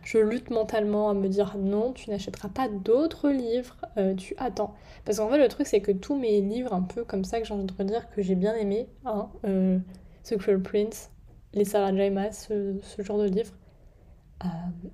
je 0.05 0.19
lutte 0.19 0.51
mentalement 0.51 1.09
à 1.09 1.15
me 1.15 1.29
dire 1.29 1.57
non, 1.59 1.93
tu 1.93 2.11
n'achèteras 2.11 2.49
pas 2.49 2.69
d'autres 2.69 3.31
livres, 3.31 3.77
euh, 3.97 4.15
tu 4.15 4.35
attends. 4.39 4.75
Parce 5.05 5.19
qu'en 5.19 5.31
fait, 5.31 5.39
le 5.39 5.49
truc, 5.49 5.67
c'est 5.67 5.81
que 5.81 5.93
tous 5.93 6.17
mes 6.17 6.41
livres, 6.41 6.75
un 6.75 6.83
peu 6.83 7.05
comme 7.05 7.25
ça, 7.25 7.41
que 7.41 7.47
j'ai 7.47 7.55
envie 7.55 7.65
de 7.65 7.73
redire, 7.73 8.09
que 8.11 8.23
j'ai 8.23 8.35
bien 8.35 8.55
aimé, 8.55 8.87
hein, 9.07 9.31
euh, 9.47 9.79
The 10.25 10.37
Cruel 10.37 10.63
Prince, 10.63 11.11
les 11.55 11.65
Sarah 11.65 11.95
J. 11.97 12.11
Maas, 12.11 12.49
ce, 12.49 13.03
genre 13.03 13.19
de 13.19 13.25
livres, 13.25 13.55
euh, 14.45 14.49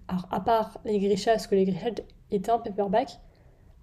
alors, 0.08 0.28
à 0.30 0.40
part 0.40 0.80
les 0.84 0.98
Grisha, 1.00 1.32
parce 1.32 1.48
que 1.48 1.56
les 1.56 1.64
Grisha 1.64 1.90
étaient 2.30 2.52
en 2.52 2.60
paperback, 2.60 3.18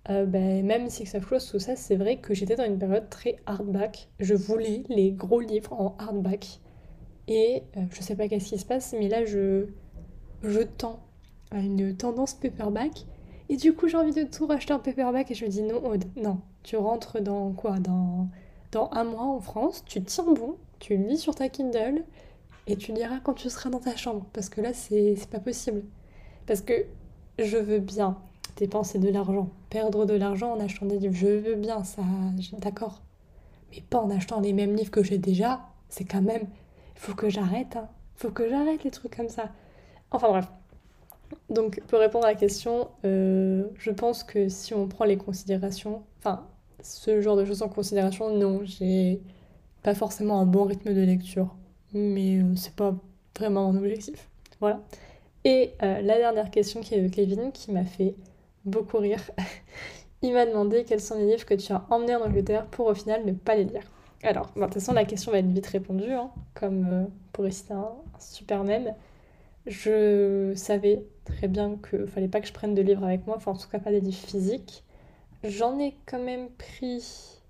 ben, 0.09 0.65
même 0.65 0.89
Six 0.89 1.15
of 1.15 1.25
Crows, 1.25 1.39
tout 1.51 1.59
ça, 1.59 1.75
c'est 1.75 1.97
vrai 1.97 2.15
que 2.21 2.33
j'étais 2.33 2.55
dans 2.55 2.63
une 2.63 2.79
période 2.79 3.09
très 3.09 3.35
hardback. 3.45 4.07
Je 4.19 4.35
voulais 4.35 4.83
les 4.87 5.11
gros 5.11 5.41
livres 5.41 5.73
en 5.73 5.97
hardback. 5.99 6.61
Et 7.27 7.63
je 7.91 8.01
sais 8.01 8.15
pas 8.15 8.29
qu'est-ce 8.29 8.47
qui 8.47 8.57
se 8.57 8.65
passe, 8.65 8.95
mais 8.97 9.09
là, 9.09 9.25
je, 9.25 9.65
je 10.43 10.61
tends 10.61 11.06
à 11.51 11.59
une 11.59 11.95
tendance 11.95 12.33
paperback. 12.33 13.05
Et 13.49 13.57
du 13.57 13.73
coup, 13.73 13.87
j'ai 13.87 13.97
envie 13.97 14.13
de 14.13 14.23
tout 14.23 14.45
racheter 14.45 14.73
en 14.73 14.79
paperback 14.79 15.31
et 15.31 15.33
je 15.35 15.45
me 15.45 15.49
dis 15.49 15.61
non, 15.61 15.81
non, 16.17 16.39
tu 16.63 16.75
rentres 16.75 17.21
dans 17.21 17.51
quoi? 17.51 17.79
Dans, 17.79 18.27
dans 18.71 18.89
un 18.91 19.05
mois 19.05 19.23
en 19.23 19.39
France, 19.39 19.83
tu 19.85 20.03
tiens 20.03 20.25
bon, 20.25 20.55
tu 20.79 20.97
lis 20.97 21.17
sur 21.17 21.33
ta 21.33 21.47
Kindle 21.47 22.03
et 22.67 22.75
tu 22.75 22.91
liras 22.91 23.19
quand 23.23 23.33
tu 23.33 23.49
seras 23.49 23.69
dans 23.69 23.79
ta 23.79 23.95
chambre. 23.95 24.25
Parce 24.33 24.49
que 24.49 24.59
là, 24.61 24.73
c'est 24.73 25.15
pas 25.31 25.39
possible. 25.39 25.83
Parce 26.45 26.61
que 26.61 26.73
je 27.39 27.57
veux 27.57 27.79
bien 27.79 28.17
dépenser 28.57 28.99
de 28.99 29.09
l'argent, 29.09 29.49
perdre 29.69 30.05
de 30.05 30.15
l'argent 30.15 30.53
en 30.53 30.59
achetant 30.59 30.85
des 30.85 30.97
livres. 30.97 31.15
Je 31.15 31.27
veux 31.27 31.55
bien, 31.55 31.83
ça, 31.83 32.01
d'accord. 32.59 33.01
Mais 33.71 33.81
pas 33.89 33.99
en 33.99 34.09
achetant 34.09 34.39
les 34.41 34.53
mêmes 34.53 34.75
livres 34.75 34.91
que 34.91 35.03
j'ai 35.03 35.17
déjà. 35.17 35.61
C'est 35.89 36.05
quand 36.05 36.21
même. 36.21 36.47
Il 36.95 36.99
faut 36.99 37.13
que 37.13 37.29
j'arrête, 37.29 37.75
hein. 37.77 37.87
Faut 38.15 38.31
que 38.31 38.49
j'arrête 38.49 38.83
les 38.83 38.91
trucs 38.91 39.15
comme 39.15 39.29
ça. 39.29 39.51
Enfin 40.11 40.29
bref. 40.29 40.47
Donc, 41.49 41.81
pour 41.87 41.99
répondre 41.99 42.25
à 42.25 42.29
la 42.29 42.35
question, 42.35 42.89
euh, 43.05 43.63
je 43.77 43.91
pense 43.91 44.23
que 44.23 44.49
si 44.49 44.73
on 44.73 44.87
prend 44.87 45.05
les 45.05 45.17
considérations, 45.17 46.03
enfin, 46.19 46.45
ce 46.81 47.21
genre 47.21 47.37
de 47.37 47.45
choses 47.45 47.61
en 47.61 47.69
considération, 47.69 48.35
non, 48.35 48.61
j'ai 48.63 49.21
pas 49.83 49.95
forcément 49.95 50.39
un 50.39 50.45
bon 50.45 50.65
rythme 50.65 50.93
de 50.93 51.01
lecture, 51.01 51.55
mais 51.93 52.37
euh, 52.37 52.55
c'est 52.55 52.75
pas 52.75 52.95
vraiment 53.37 53.71
mon 53.71 53.79
objectif. 53.79 54.29
Voilà. 54.59 54.81
Et 55.45 55.71
euh, 55.83 56.01
la 56.01 56.17
dernière 56.17 56.51
question 56.51 56.81
qui 56.81 56.95
est 56.95 57.01
de 57.01 57.07
Kevin, 57.07 57.51
qui 57.51 57.71
m'a 57.71 57.85
fait 57.85 58.15
beaucoup 58.65 58.97
rire. 58.97 59.21
Il 60.21 60.33
m'a 60.33 60.45
demandé 60.45 60.83
quels 60.83 60.99
sont 60.99 61.17
les 61.17 61.27
livres 61.27 61.45
que 61.45 61.53
tu 61.53 61.71
as 61.71 61.85
emmenés 61.89 62.15
en 62.15 62.21
Angleterre 62.21 62.65
pour 62.65 62.87
au 62.87 62.93
final 62.95 63.23
ne 63.25 63.31
pas 63.31 63.55
les 63.55 63.65
lire. 63.65 63.83
Alors, 64.23 64.51
de 64.55 64.61
toute 64.63 64.73
façon, 64.73 64.93
la 64.93 65.05
question 65.05 65.31
va 65.31 65.37
être 65.37 65.47
vite 65.47 65.67
répondue, 65.67 66.11
hein, 66.11 66.31
comme 66.55 67.07
pour 67.31 67.43
réciter 67.43 67.73
un, 67.73 67.91
super. 68.19 68.63
Je 69.67 70.53
savais 70.55 71.03
très 71.25 71.49
bien 71.49 71.77
qu'il 71.77 72.07
fallait 72.07 72.29
pas 72.29 72.39
que 72.39 72.47
je 72.47 72.53
prenne 72.53 72.73
de 72.73 72.81
livres 72.81 73.03
avec 73.03 73.27
moi, 73.27 73.35
enfin 73.35 73.51
en 73.51 73.57
tout 73.57 73.67
cas 73.67 73.79
pas 73.79 73.91
des 73.91 73.99
livres 73.99 74.17
physiques. 74.17 74.85
J'en 75.43 75.77
ai 75.77 75.95
quand 76.05 76.23
même 76.23 76.49
pris 76.51 77.41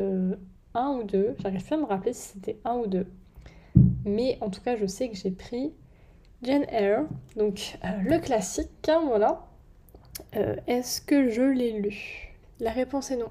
euh, 0.00 0.34
un 0.74 0.96
ou 0.98 1.04
deux, 1.04 1.36
j'arrive 1.38 1.62
plus 1.62 1.74
à 1.74 1.76
me 1.76 1.84
rappeler 1.84 2.14
si 2.14 2.32
c'était 2.32 2.58
un 2.64 2.76
ou 2.76 2.86
deux. 2.86 3.06
Mais 4.04 4.38
en 4.40 4.48
tout 4.48 4.62
cas, 4.62 4.76
je 4.76 4.86
sais 4.86 5.10
que 5.10 5.16
j'ai 5.16 5.30
pris 5.30 5.74
Jane 6.42 6.64
Eyre, 6.70 7.04
donc 7.36 7.78
euh, 7.84 7.88
le 8.04 8.18
classique, 8.20 8.88
hein, 8.88 9.02
voilà. 9.06 9.46
Euh, 10.34 10.56
Est-ce 10.66 11.02
que 11.02 11.28
je 11.28 11.42
l'ai 11.42 11.72
lu? 11.72 12.34
La 12.58 12.70
réponse 12.70 13.10
est 13.10 13.16
non. 13.16 13.30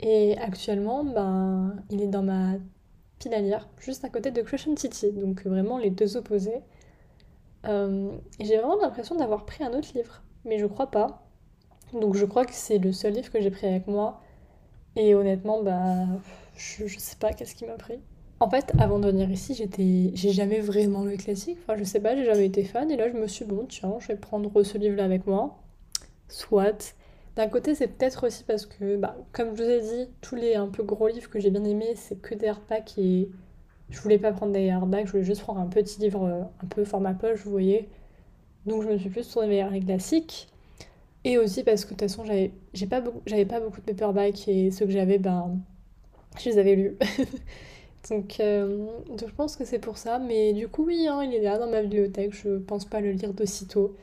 Et 0.00 0.38
actuellement, 0.38 1.04
ben, 1.04 1.76
il 1.90 2.00
est 2.00 2.06
dans 2.06 2.22
ma 2.22 2.54
pile 3.18 3.34
à 3.34 3.60
juste 3.78 4.02
à 4.04 4.08
côté 4.08 4.30
de 4.30 4.40
Crescent 4.40 4.76
City, 4.76 5.12
donc 5.12 5.44
vraiment 5.44 5.76
les 5.76 5.90
deux 5.90 6.16
opposés. 6.16 6.62
Euh, 7.66 8.10
j'ai 8.38 8.56
vraiment 8.56 8.76
l'impression 8.80 9.14
d'avoir 9.16 9.44
pris 9.44 9.64
un 9.64 9.72
autre 9.72 9.88
livre, 9.94 10.22
mais 10.44 10.58
je 10.58 10.66
crois 10.66 10.90
pas. 10.90 11.22
Donc 11.92 12.14
je 12.14 12.24
crois 12.24 12.44
que 12.44 12.54
c'est 12.54 12.78
le 12.78 12.92
seul 12.92 13.14
livre 13.14 13.30
que 13.30 13.40
j'ai 13.40 13.50
pris 13.50 13.66
avec 13.66 13.86
moi. 13.86 14.20
Et 14.96 15.14
honnêtement, 15.14 15.62
bah, 15.62 16.06
je, 16.56 16.86
je 16.86 16.98
sais 16.98 17.16
pas 17.16 17.32
qu'est-ce 17.32 17.54
qui 17.54 17.66
m'a 17.66 17.74
pris. 17.74 18.00
En 18.40 18.48
fait, 18.48 18.72
avant 18.78 18.98
de 18.98 19.06
venir 19.06 19.30
ici, 19.30 19.54
j'étais, 19.54 20.12
j'ai 20.14 20.32
jamais 20.32 20.60
vraiment 20.60 21.04
lu 21.04 21.16
classique. 21.18 21.58
Enfin, 21.62 21.76
je 21.76 21.84
sais 21.84 22.00
pas, 22.00 22.16
j'ai 22.16 22.24
jamais 22.24 22.46
été 22.46 22.64
fan. 22.64 22.90
Et 22.90 22.96
là, 22.96 23.10
je 23.10 23.14
me 23.14 23.26
suis 23.26 23.44
dit, 23.44 23.50
bon, 23.52 23.66
tiens, 23.66 23.94
je 24.00 24.08
vais 24.08 24.16
prendre 24.16 24.62
ce 24.62 24.78
livre-là 24.78 25.04
avec 25.04 25.26
moi. 25.26 25.58
Soit. 26.28 26.96
D'un 27.36 27.48
côté, 27.48 27.74
c'est 27.74 27.86
peut-être 27.88 28.26
aussi 28.26 28.44
parce 28.44 28.66
que, 28.66 28.96
bah, 28.96 29.16
comme 29.32 29.54
je 29.56 29.62
vous 29.62 29.68
ai 29.68 29.80
dit, 29.80 30.08
tous 30.22 30.36
les 30.36 30.54
un 30.54 30.68
peu 30.68 30.82
gros 30.82 31.08
livres 31.08 31.28
que 31.28 31.38
j'ai 31.38 31.50
bien 31.50 31.64
aimés, 31.64 31.94
c'est 31.96 32.20
que 32.20 32.34
des 32.34 32.52
et 32.96 33.28
je 33.90 34.00
voulais 34.00 34.18
pas 34.18 34.32
prendre 34.32 34.52
des 34.52 34.70
hardbacks, 34.70 35.06
je 35.06 35.12
voulais 35.12 35.24
juste 35.24 35.42
prendre 35.42 35.60
un 35.60 35.66
petit 35.66 36.00
livre 36.00 36.24
euh, 36.24 36.42
un 36.62 36.66
peu 36.66 36.84
format 36.84 37.14
poche, 37.14 37.40
vous 37.44 37.50
voyez. 37.50 37.88
Donc 38.66 38.82
je 38.82 38.88
me 38.88 38.98
suis 38.98 39.10
plus 39.10 39.28
tournée 39.28 39.48
vers 39.48 39.70
les 39.70 39.80
classiques. 39.80 40.48
Et 41.24 41.38
aussi 41.38 41.64
parce 41.64 41.84
que 41.84 41.94
de 41.94 41.98
toute 41.98 42.02
façon, 42.02 42.24
j'avais 42.24 42.52
pas 42.88 43.00
beaucoup, 43.00 43.20
pas 43.48 43.60
beaucoup 43.60 43.80
de 43.80 43.86
paperbacks 43.86 44.48
et 44.48 44.70
ceux 44.70 44.86
que 44.86 44.92
j'avais, 44.92 45.18
ben, 45.18 45.58
je 46.38 46.50
les 46.50 46.58
avais 46.58 46.76
lus. 46.76 46.96
Donc, 48.10 48.40
euh, 48.40 48.86
donc 49.08 49.28
je 49.28 49.34
pense 49.34 49.56
que 49.56 49.64
c'est 49.66 49.78
pour 49.78 49.98
ça. 49.98 50.18
Mais 50.18 50.54
du 50.54 50.68
coup, 50.68 50.86
oui, 50.86 51.06
hein, 51.06 51.22
il 51.22 51.34
est 51.34 51.42
là 51.42 51.58
dans 51.58 51.68
ma 51.68 51.82
bibliothèque. 51.82 52.32
Je 52.32 52.58
pense 52.58 52.86
pas 52.86 53.00
le 53.02 53.12
lire 53.12 53.34
d'aussitôt. 53.34 53.94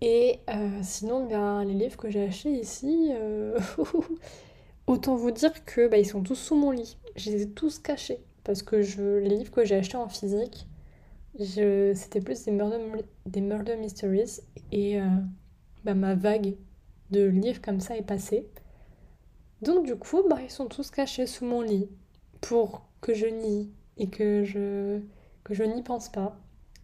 Et 0.00 0.40
euh, 0.50 0.80
sinon, 0.82 1.26
ben, 1.28 1.64
les 1.64 1.74
livres 1.74 1.96
que 1.96 2.10
j'ai 2.10 2.24
achetés 2.24 2.50
ici, 2.50 3.10
autant 4.88 5.16
vous 5.16 5.30
dire 5.30 5.64
que 5.64 5.88
bah, 5.88 5.98
ils 5.98 6.06
sont 6.06 6.22
tous 6.22 6.34
sous 6.34 6.56
mon 6.56 6.72
lit. 6.72 6.96
Je 7.16 7.30
les 7.30 7.42
ai 7.42 7.48
tous 7.48 7.78
cachés. 7.78 8.18
Parce 8.44 8.62
que 8.62 8.82
je, 8.82 9.18
les 9.18 9.36
livres 9.36 9.52
que 9.52 9.64
j'ai 9.64 9.76
achetés 9.76 9.96
en 9.96 10.08
physique, 10.08 10.66
c'était 11.38 12.20
plus 12.20 12.44
des 12.44 12.50
murder, 12.50 12.78
des 13.26 13.40
murder 13.40 13.76
mysteries. 13.76 14.40
Et 14.72 15.00
euh, 15.00 15.06
bah, 15.84 15.94
ma 15.94 16.14
vague 16.14 16.54
de 17.10 17.24
livres 17.26 17.60
comme 17.62 17.80
ça 17.80 17.96
est 17.96 18.06
passée. 18.06 18.48
Donc 19.62 19.86
du 19.86 19.96
coup, 19.96 20.22
bah, 20.28 20.38
ils 20.42 20.50
sont 20.50 20.66
tous 20.66 20.90
cachés 20.90 21.26
sous 21.26 21.44
mon 21.44 21.60
lit 21.60 21.88
pour 22.40 22.82
que 23.00 23.14
je 23.14 23.26
nie 23.26 23.70
et 23.96 24.08
que 24.08 24.44
je, 24.44 25.00
que 25.44 25.54
je 25.54 25.62
n'y 25.62 25.82
pense 25.82 26.08
pas. 26.08 26.36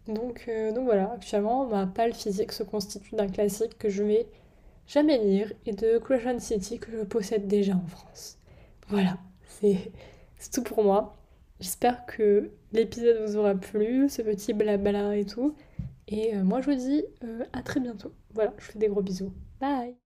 Donc, 0.07 0.45
euh, 0.47 0.71
donc 0.71 0.85
voilà, 0.85 1.11
actuellement, 1.13 1.65
ma 1.65 1.85
palle 1.85 2.13
physique 2.13 2.51
se 2.51 2.63
constitue 2.63 3.15
d'un 3.15 3.27
classique 3.27 3.77
que 3.77 3.89
je 3.89 4.03
vais 4.03 4.27
jamais 4.87 5.17
lire 5.19 5.51
et 5.65 5.73
de 5.73 5.99
Crescent 5.99 6.39
City 6.39 6.79
que 6.79 6.91
je 6.91 7.03
possède 7.03 7.47
déjà 7.47 7.75
en 7.75 7.87
France. 7.87 8.37
Voilà, 8.87 9.17
c'est 9.47 9.91
tout 10.51 10.63
pour 10.63 10.83
moi. 10.83 11.18
J'espère 11.59 12.05
que 12.05 12.51
l'épisode 12.71 13.21
vous 13.25 13.37
aura 13.37 13.55
plu, 13.55 14.09
ce 14.09 14.21
petit 14.21 14.53
blabla 14.53 15.17
et 15.17 15.25
tout. 15.25 15.55
Et 16.07 16.35
euh, 16.35 16.43
moi, 16.43 16.61
je 16.61 16.71
vous 16.71 16.77
dis 16.77 17.03
euh, 17.23 17.43
à 17.53 17.61
très 17.61 17.79
bientôt. 17.79 18.13
Voilà, 18.33 18.53
je 18.57 18.65
vous 18.65 18.71
fais 18.73 18.79
des 18.79 18.87
gros 18.87 19.01
bisous. 19.01 19.33
Bye 19.59 19.98